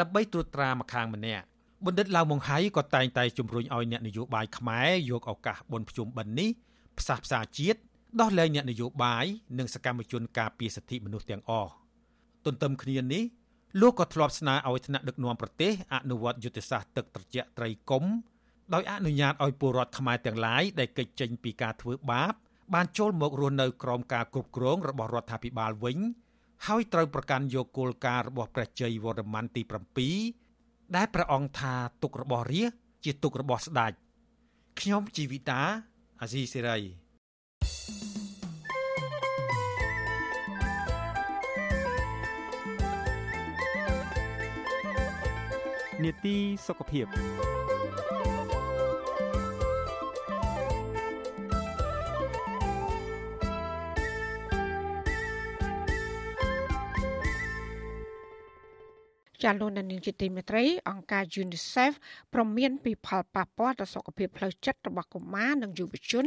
[0.00, 1.44] ដើម្បីត្រួតត្រាម្ខាងម្នាក់
[1.86, 6.50] បណ្ឌិតឡាវម៉ុងហៃក៏តែងតែជំរុញឲ្យអ្នកនយោបាយខ្មែរយកឱកាសបុណ្យភ្ជុំបិណ្ឌនេះ
[6.98, 7.80] ផ្សះផ្សាជាតិ
[8.20, 9.26] ដោះលែងអ្នកនយោបាយ
[9.58, 11.72] និងសកម្មជនការពារសិទ្ធិមនុស្សទាំងអស់
[12.44, 13.24] ទន្ទឹមគ្នានេះ
[13.80, 18.04] លោកក៏ធ្លាប់ស្នើឲ្យថ្នាក់ដឹកនាំប្រទេសអនុវត្តយុទ្ធសាស្ត្រទឹកត្រជាក់ត្រីកុំ
[18.74, 22.34] ដោយអនុញ្ញាតឲ្យពលរដ្ឋខ្មែរទាំងឡាយដែលកិច្ចចេញពីការធ្វើបាប
[22.74, 25.98] បានចូលមករស់នៅក្រោមការគ្រប់គ្រងរបស់រដ្ឋាភិបាលវិញ
[26.66, 29.62] ហើយត្រូវប្រកាន់យកគោលការណ៍របស់ព្រះជ័យវរ្ម័នទី
[30.28, 32.72] 7ដែលព្រះអង្គថាទុករបស់រាជ
[33.04, 33.92] ជាទុករបស់ស្ដេច
[34.80, 35.60] ខ្ញុំជីវិតា
[36.20, 37.05] អាស៊ីសេរី
[46.04, 46.36] នេតិ
[46.66, 47.06] សុខភាព
[59.46, 61.92] ចាលោកនាងជាទីមេត្រីអង្គការ UNICEF
[62.34, 66.26] ប្រមានពីផលប៉ះពាល់ដល់សុខភាពផ្លូវចិត្តរបស់កុមារនិងយុវជន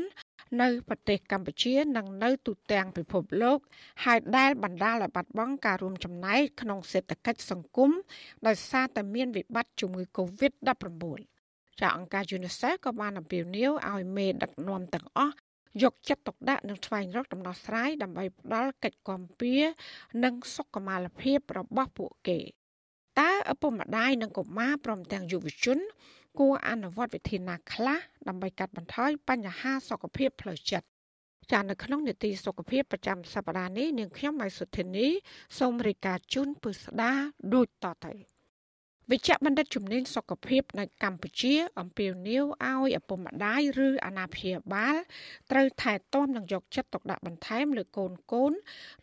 [0.61, 3.57] នៅប្រទេសកម្ពុជានិងនៅទូទាំងពិភពលោក
[4.05, 7.91] ហើយដែលបណ្ដាលឲ្យបាត់បង់ការរួមចំណែកក្នុងសេដ្ឋកិច្ចសង្គម
[8.47, 11.03] ដោយសារតែមានវិបត្តិជំងឺ Covid-19
[11.81, 15.35] ចាអង្គការ UNICEF ក៏បានអំពាវនាវឲ្យមេដឹកនាំទាំងអស់
[15.83, 19.61] យកចិត្តទុកដាក់និងស្វែងរកដំណោះស្រាយដើម្បីផ្ដល់កិច្ចគាំពារ
[20.23, 22.39] និងសុខុមាលភាពរបស់ពួកគេ
[23.19, 25.79] តើឪពុកម្ដាយនិងកុមារព្រមទាំងយុវជន
[26.39, 30.87] គួរអនុវត្តវិធីណាខ្លះដើម្បីកាត់បន្ថយបញ្ហាសុខភាពផ្លូវចិត្ត
[31.51, 35.07] ចានៅក្នុងនេតិសុខភាពប្រចាំសប្តាហ៍នេះនាងខ្ញុំម៉ៃសុធីនី
[35.59, 37.11] សូមរាយការណ៍ជូនពិស្ដា
[37.53, 38.13] ដូចតទៅ
[39.11, 44.95] វិជ្ជបណ្ឌិតជំនាញសុខភាពនៅកម្ពុជាអំពាវនាវឲ្យឪពុកម្ដាយឬអាណាព្យាបាល
[45.51, 48.53] ត្រូវថែទាំនិងយកចិត្តទុកដាក់បន្ថែមលើកូនកូន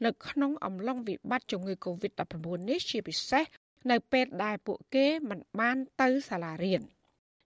[0.04, 2.34] នៅក្នុងអំឡុងវិបត្តិជំងឺ Covid-19
[2.68, 3.44] នេះជាពិសេស
[3.90, 6.82] នៅពេលដែលពួកគេមិនបានទៅសាលារៀន។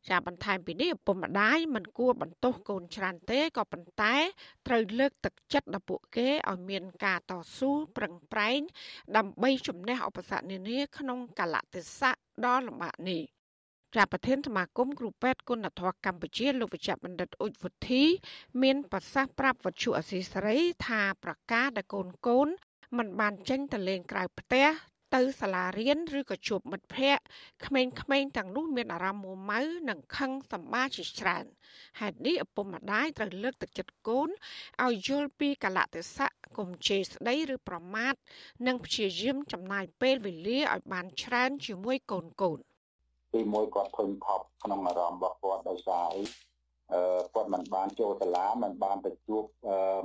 [0.08, 4.14] ចាបន្ថែមពីនេះឪពុកម្ដាយមិនគួរបន្ទោសកូនច្រើនទេក៏ប៉ុន្តែ
[4.66, 8.60] ត្រូវលើកទឹកចិត្តដល់ពួកគេឲ្យមានការតស៊ូប្រឹងប្រែង
[9.16, 13.22] ដើម្បីជំនះឧបសគ្គនានាក្នុងកលៈទេសៈដ៏លំបាកនេះ
[13.94, 18.04] ជាប្រធានសមាគមគ្រូពេទ្យគុណធម៌កម្ពុជាលោកវិជ្ជបណ្ឌិតអ៊ុចវុធី
[18.62, 22.48] មានប្រសាសន៍ប្រាប់វត្ថុអសីសេរីថាប្រកាសដែលកូនកូន
[22.98, 24.66] មិនបានចេញទៅលេងក្រៅផ្ទះ
[25.14, 27.24] ទៅសាលារៀនឬក៏ជួបមិត្តភ័ក្តិ
[27.66, 31.44] ក្មេងៗទាំងនោះមានអារម្មណ៍មួម៉ៅនិងខឹងសម្បាជាច្រើន
[32.00, 34.28] ហេតុនេះឪពុកម្ដាយត្រូវលើកទឹកចិត្តកូន
[34.84, 38.14] ឲ្យយល់ពីកលៈទេសៈកុំជេរស្ដីឬប្រមាថ
[38.66, 42.58] និងព្យាយាមចំណាយពេលវេលាឲ្យបានច្រើនជាមួយកូនកូន
[43.34, 46.22] ទីមួយគាត់ធុញថប់ក្នុងអារម្មណ៍របស់គាត់ដោយសារអី
[46.92, 47.02] អឺ
[47.34, 49.44] គាត់មិនបានចូលសាលាមិនបានទៅជួប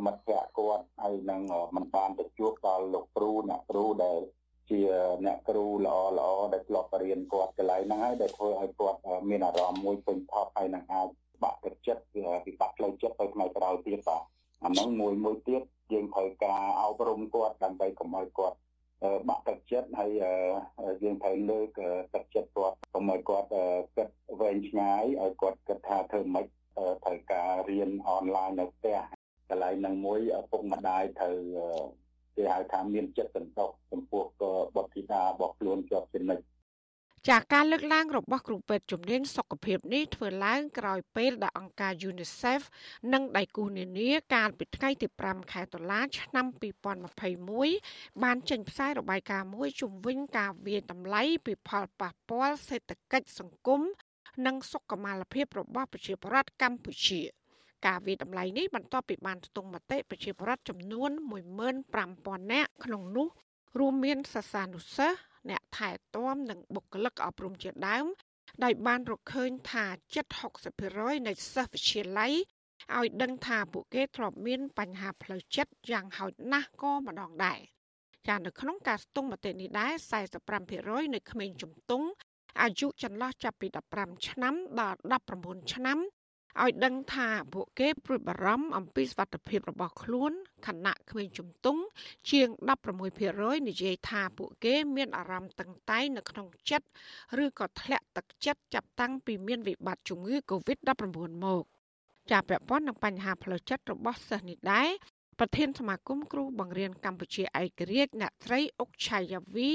[0.05, 1.41] មិត្តភ័ក្តិគាត់ហើយនឹង
[1.75, 4.19] មិនបានទៅជួបដល់លោកគ្រូអ្នកគ្រូដែល
[4.69, 4.79] ជា
[5.25, 8.99] អ្នកគ្រូល្អល្អដែលធ្លាប់រៀនគាត់កន្លែងហ្នឹងហើយដែលធ្វើឲ្យគាត់
[9.29, 11.07] មានអារម្មណ៍មួយពេញថប់ហើយនឹងអាច
[11.43, 12.03] បាក់ទឹកចិត្ត
[12.45, 14.23] វិបត្តិផ្លូវចិត្តទៅថ្ងៃក្រោយទៀតបាទ
[14.63, 15.61] អាហ្នឹងមួយមួយទៀត
[15.93, 18.57] យើងត្រូវការអប់រំគាត់ដើម្បីកុំឲ្យគាត់
[19.29, 20.11] បាក់ទឹកចិត្តហើយ
[21.03, 21.79] យើងត្រូវលើក
[22.15, 23.49] ទឹកចិត្តគាត់កុំឲ្យគាត់
[23.97, 24.09] គិត
[24.41, 26.45] វែងឆ្ងាយឲ្យគាត់គិតថាធ្វើម៉េច
[27.05, 28.97] ត្រូវការរៀនអនឡាញនៅផ្ទះ
[29.49, 31.37] កន្លែងហ្នឹងមួយឪពុកម្ដាយត្រូវ
[32.35, 34.23] គេហៅថាមានចិត្តសន្តោសចំពោះ
[34.75, 36.55] បុត្រធីតារបស់ខ្លួនជាប់ជានិច្ច
[37.31, 42.61] ចាការលើកឡើងរបស់គ្រូពេទ្យជំនាញសុខភាពនេះធ្វើឡើងក្រោយពេលដែលអង្គការ UNICEF
[43.13, 46.45] និងដៃគូនានាកាលពីថ្ងៃទី5ខែតុលាឆ្នាំ
[47.15, 53.81] 2021បានចេញផ្សាយរបាយការណ៍មួយជំវិញការវាយតម្លៃពីផលប៉ះពាល់សេដ្ឋកិច្ចសង្គម
[54.45, 57.21] និងសុខុមាលភាពរបស់ប្រជាពលរដ្ឋកម្ពុជា។
[57.85, 61.11] ការវិតម្លៃនេះបន្ទាប់ពីបានស្ទង់មតិប្រជាពលរដ្ឋចំនួន
[61.81, 63.27] 15000នាក់ក្នុងនោះ
[63.79, 65.19] រួមមានសិស្សានុសិស្ស
[65.49, 68.05] អ្នកថែទាំនិងបុគ្គលិកអប់រំជាដើម
[68.63, 70.25] ដោយបានរកឃើញថាជិត
[70.77, 72.33] 60%នៃសិស្សវិទ្យាល័យ
[72.97, 77.59] ឲ្យដឹងថាពួកគេធ្លាប់មានបញ្ហាផ្លូវចិត្តយ៉ាងហោចណាស់ក៏ម្ដងដែរ
[78.27, 79.93] ចានៅក្នុងការស្ទង់មតិនេះដែរ
[80.53, 82.07] 45%នៃក្មេងជំទង់
[82.61, 83.67] អាយុចន្លោះចាប់ពី
[83.97, 84.99] 15ឆ្នាំដល់
[85.35, 85.99] 19ឆ្នាំ
[86.63, 90.31] ឲ្យដឹងថាពួកគេព្រួយបារម្ភអំពីសុខភាពរបស់ខ្លួន
[90.67, 91.81] ខណៈក្មេងជំទង់
[92.31, 92.47] ជាង
[93.07, 96.87] 16%និយាយថាពួកគេមានអារម្មណ៍តឹងតែងនៅក្នុងចិត្ត
[97.43, 100.91] ឬក៏ធ្លាក់ទឹកចិត្តចាប់តាំងពីមានវិបត្តិជំងឺ Covid-19
[101.45, 101.63] មក
[102.31, 104.89] ជាពាក់ព័ន្ធនឹងបញ្ហាផ្លូវចិត្តរបស់សិស្សនេះដែរ
[105.39, 109.69] ប្រធានសមាគមគ្រូបង្រៀនកម្ពុជាឯករាជ្យអ្នកស្រីអុកឆាយាវី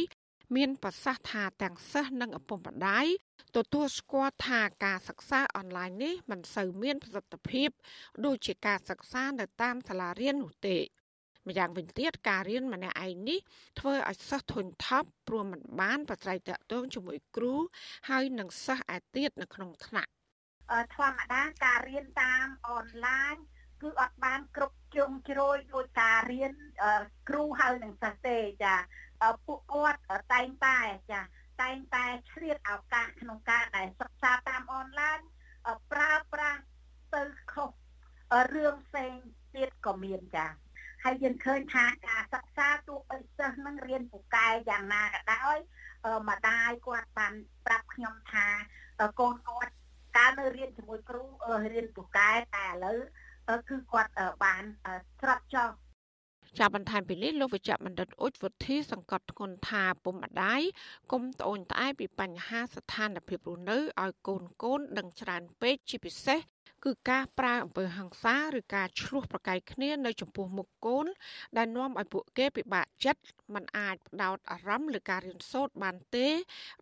[0.57, 3.07] មានប្រសាសន៍ថាទាំងសិស្សនិងឪពុកម្ដាយ
[3.57, 7.68] ទទួលស្គាល់ថាការសិក្សាអនឡាញនេះមិនសូវមានប្រសិទ្ធភាព
[8.24, 10.78] ដូចជាការសិក្សានៅតាមសាលារៀននោះទេ
[11.48, 13.38] ម្យ៉ាងវិញទៀតការរៀនម្នាក់ឯងនេះ
[13.78, 17.55] ធ្វើឲ្យសិស្សធុញថប់ព្រោះមិនបានប្រស្រ័យតាក់ទងជាមួយគ្រូ
[18.09, 20.11] ហើយនិងសិស្សឯទៀតនៅក្នុងថ្នាក់
[20.96, 23.34] ធម្មតាការរៀនតាមអនឡាញ
[23.82, 26.53] គឺអត់បានគ្រប់ជ្រុងជ្រោយដោយការរៀន
[27.28, 28.74] គ្រូហើយនឹងសិស្សទេចា
[29.46, 30.00] ពួកគាត់
[30.34, 30.78] តែងតែ
[31.12, 31.20] ចា
[31.62, 35.18] តែងតែឆ្លៀតឱកាសក្នុងការដែលសិក្សាតាមអនឡាញ
[35.92, 36.62] ប្រើប្រាស់
[37.14, 37.70] ទៅខុស
[38.54, 39.12] រឿងផ្សេង
[39.54, 40.46] ទៀតក៏មានចា
[41.04, 45.56] ហើយយើងឃើញថាការសិក្សាទោះបីសិស្សនឹងរៀនពូកែយ៉ាងណាក៏ដោយ
[46.28, 47.34] ម្ដាយគាត់បាន
[47.66, 48.46] ប្រាប់ខ្ញុំថា
[49.20, 49.72] កូនគាត់
[50.16, 51.24] កាលនៅរៀនជាមួយគ្រូ
[51.72, 52.98] រៀនពូកែតែឥឡូវ
[53.68, 54.12] គឺគាត់
[54.44, 54.62] បាន
[55.20, 55.70] ស្រត់ចោល
[56.59, 60.62] ចាប់បន្ថែមពីនេះលោកវិជ្ជបណ្ឌិតអ៊ុចវុធីសង្កត់ធ្ងន់ថាពុំម្ដាយ
[61.12, 66.40] គុំត្អូញត្អែពីបញ្ហាស្ថានភាពរស់នៅឲ្យកូនកូនដឹងច្រើនពេកជាពិសេស
[66.84, 71.07] គឺការប្រើអំពើហិង្សាឬការឈ្លោះប្រកែកគ្នានៅចំពោះមុខកូន
[71.57, 73.22] ដែលនាំឲ្យពួកគេពិបាកចិត្ត
[73.55, 76.28] មិនអាចផ្ដោតអារម្មណ៍លើការរៀនសូត្របានទេ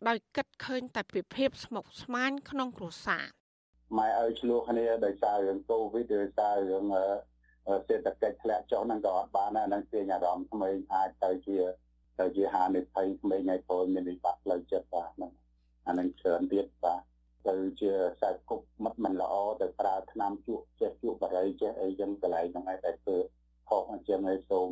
[0.07, 3.25] ដោយគិតឃើញតែពីភាពស្មុគស្មាញក្នុងគ្រួសារ
[3.97, 6.85] ម៉ែឲ្យឆ្លោះគ្នាដោយសាររឿងកូវីដដោយសាររឿង
[7.87, 11.57] សេដ្ឋកិច្ចធ្លាក់ចុះហ្នឹងក៏អត់បានដែរហ្នឹងទាញអារម្មណ៍ក្មេងអាចទៅជា
[12.19, 15.31] ទៅជាហានិភ័យក្មេងឲ្យព្រោះមានវិបត្តិផ្លូវចិត្តបាទហ្នឹង
[15.87, 17.01] អានឹងច្រើនទៀតបាទ
[17.47, 23.17] ទៅជាខ្សែគប់មិត្តមិនល្អទៅប្រើថ្នាំជក់ចេះជក់បរិយចេះអីចឹងកន្លែងហ្នឹងឯងតែធ្វើ
[23.69, 24.69] ខុសអញ្ចឹងឲ្យសូម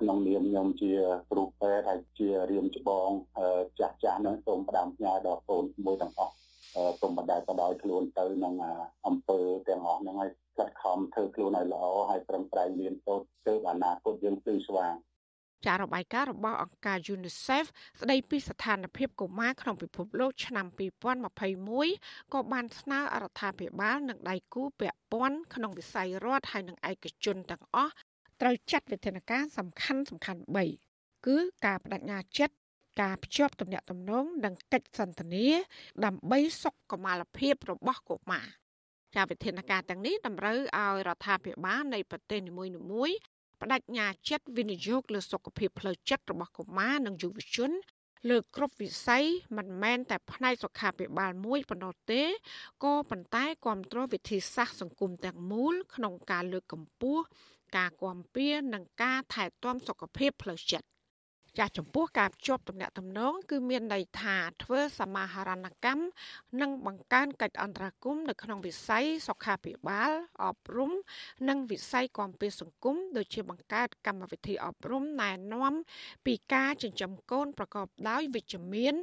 [0.00, 0.92] ក្នុងនាមខ្ញុំជា
[1.30, 3.08] គ្រូពេទ្យហើយជារៀមច្បង
[3.80, 4.20] ចាស់ចាស់
[7.00, 8.54] ពុំបដាក៏ដោយខ្លួនទៅនឹង
[9.06, 14.94] អំពើទាំងអស់ហ្នឹងហើយខិតខំធ្វើខ្លួនឲ្យល្អហើយប្រឹងប្រែងរៀនសូត្រទៅអនាគតយើងគឺស្វាង
[15.66, 17.66] ចាររបាយការណ៍របស់អង្គការ UNICEF
[18.00, 20.66] ស្ដីពីស្ថានភាពកុមារក្នុងពិភពលោកឆ្នាំ
[21.50, 27.92] 2021ក៏បានស្នើអរដ្ឋាភិបាលនិងដៃគូពាក់ព័ន្ធក្នុងវិស័យរដ្ឋហើយនិងឯកជនទាំងអស់
[28.40, 30.40] ត្រូវចាត់វិធានការសំខាន់សំខាន់
[30.82, 32.54] 3គឺការបដិញ្ញាចិត្ត
[33.00, 35.46] ការភ្ជាប់ទំនាក់ទំនងនិងកិច្ចសន្ទនា
[36.04, 38.46] ដើម្បីសុខុមាលភាពរបស់កុមារ
[39.14, 43.16] ចាវិធានការទាំងនេះតម្រូវឲ្យរដ្ឋាភិបាលនៃប្រទេសនីមួយៗ
[43.60, 47.70] បដិញ្ញាចិត្តវិនិយោគលើសុខភាពផ្លូវចិត្តរបស់កុមារនិងយុវជន
[48.30, 49.24] លើគ្រប់វិស័យ
[49.56, 52.22] មិនមែនតែផ្នែកសុខាភិបាលមួយប៉ុណ្ណោះទេ
[52.84, 57.22] ក៏ប៉ុន្តែគ្រប់គ្រងវិធីសាស្ត្រសង្គមទាំងមូលក្នុងការលើកកម្ពស់
[57.76, 60.86] ការគាំពៀនិងការថែទាំសុខភាពផ្លូវចិត្ត
[61.58, 66.04] ចាស់ចំពោះការភ្ជាប់ទំនាក់ទំនងគឺមានន័យថាធ្វើសមាហរណកម្ម
[66.60, 70.10] និងបង្កើនកិច្ចអន្តរាគមន៍នៅក្នុងវិស័យសុខាភិបាល
[70.44, 70.92] អប់រំ
[71.48, 75.74] និងវិស័យគាំពៀសង្គមដូចជាបង្កើតកម្មវិធីអប់រំណែនាំ
[76.26, 78.94] ពីការចិញ្ចឹមកូនប្រកបដោយវិជ្ជមាន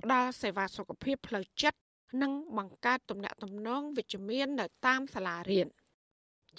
[0.00, 1.78] ផ្ដល់សេវាសុខភាពផ្លូវចិត្ត
[2.22, 5.68] និងបង្កើតទំនាក់ទំនងវិជ្ជមាននៅតាមសាលារៀន។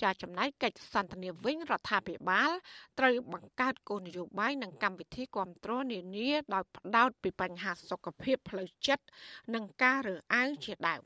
[0.01, 2.51] ចាចំណែកកិច្ចសន្ទនាវិញរដ្ឋាភិបាល
[2.99, 9.05] ត្រូវបង្កើតគោលនយោបាយនិងកម្មវិធីគ្រប់គ្រងនានាដោយផ្ដោតពីបញ្ហាសុខភាពផ្លូវចិត្ត
[9.53, 11.01] និងការរើសអើងជាដើម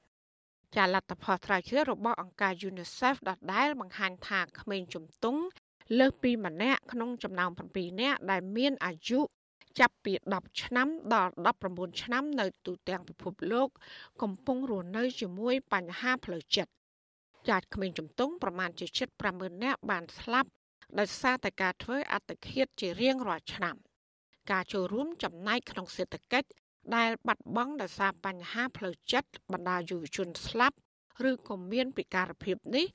[0.76, 5.42] ចាលទ្ធផលស្រាវជ្រាវរបស់អង្គការ UNICEF ដដែលបង្ហាញថាក្មេងជំទង់
[6.00, 9.20] លើសពីម្នាក់ក្នុងចំណោម7នាក់ដែលមានអាយុ
[9.80, 11.34] ចាប់ពី10ឆ្នាំដល់
[11.68, 13.70] 19ឆ្នាំនៅទូទាំងពិភពលោក
[14.22, 16.72] កំពុងរស់នៅជាមួយបញ្ហាផ្លូវចិត្ត
[17.50, 20.50] ចាត់ក្មេងជំទង់ប្រមាណជាជិត50000នាក់បានស្លាប់
[21.00, 23.76] ដោយសារតែការធ្វើអត្តឃាតជារៀងរាល់ឆ្នាំ
[24.52, 26.50] ការចូលរួមចំណែកក្នុងសេដ្ឋកិច្ច
[26.96, 30.78] ដែលបាត់បង់ដោយសារបញ្ហាផ្លូវចិត្តបណ្ដាយុវជនស្លាប់
[31.30, 32.86] ឬក៏មានពិការភាពនេះ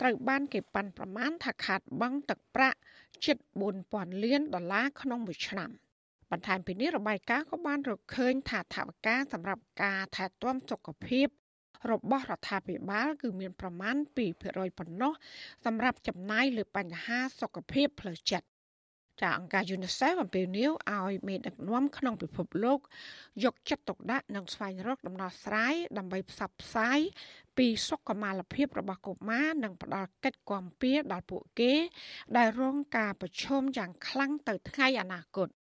[0.00, 2.78] ត្រូវបានគេប៉ាន់ប្រមាណថាខាតបង់ទឹកប្រាក់
[3.24, 3.36] ជិត
[3.80, 5.70] 4000លានដុល្លារក្នុងមួយឆ្នាំ
[6.30, 11.28] បន្ថែមពីនេះរបាយការណ៍ក៏បានរកឃើញថាថវិកាសម្រាប់ការថែទាំសុខភាព
[11.90, 13.96] របស់រដ្ឋាភិបាល គឺមានប្រមាណ
[14.36, 15.12] 2%ប៉ុណ្ណោះ
[15.64, 18.46] សម្រាប់ចំណាយលើបញ្ហាសុខភាពផ្លូវចិត្ត
[19.22, 22.78] ចាអង្គការ UNICEF អំពាវនាវឲ្យមេដឹកនាំក្នុងពិភពលោក
[23.44, 26.98] យកចិត្តទុកដាក់និងស្វែងរកដំណោះស្រាយដើម្បីផ្សព្វផ្សាយ
[27.56, 31.72] ពីសុខុមាលភាពរបស់កុមារនិងផ្ដល់កិច្ចគាំពារដល់ពួកគេ
[32.36, 35.48] ដែលរងការប្រឈមយ៉ាងខ្លាំងទៅថ្ងៃអនាគត។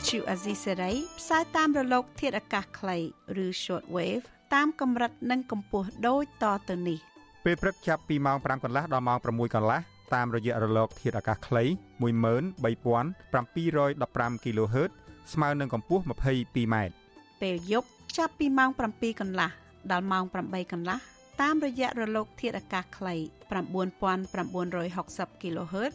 [0.00, 2.96] ទ្យុអាស៊ីសេរីផ្សាយតាមរលក ធាតុអាកាសខ្លី
[3.44, 4.24] ឬ short wave
[4.54, 6.98] តាមកម្រិតនិងកម្ពស់ដូចតទៅនេះ
[7.44, 9.80] ពេលព្រឹកចាប់ពីម៉ោង5កន្លះដល់ម៉ោង6កន្លះ
[10.14, 11.64] តាមរយៈរលកធាតុអាកាសខ្លី
[12.00, 14.90] 13715 kHz
[15.32, 16.76] ស្មើនឹងកម្ពស់ 22m
[17.42, 19.50] ពេលយប់ចាប់ពីម៉ោង7កន្លះ
[19.92, 20.98] ដល់ម៉ោង8កន្លះ
[21.42, 23.14] តាមរយៈរលកធាតុអាកាសខ្លី
[24.08, 25.94] 9960 kHz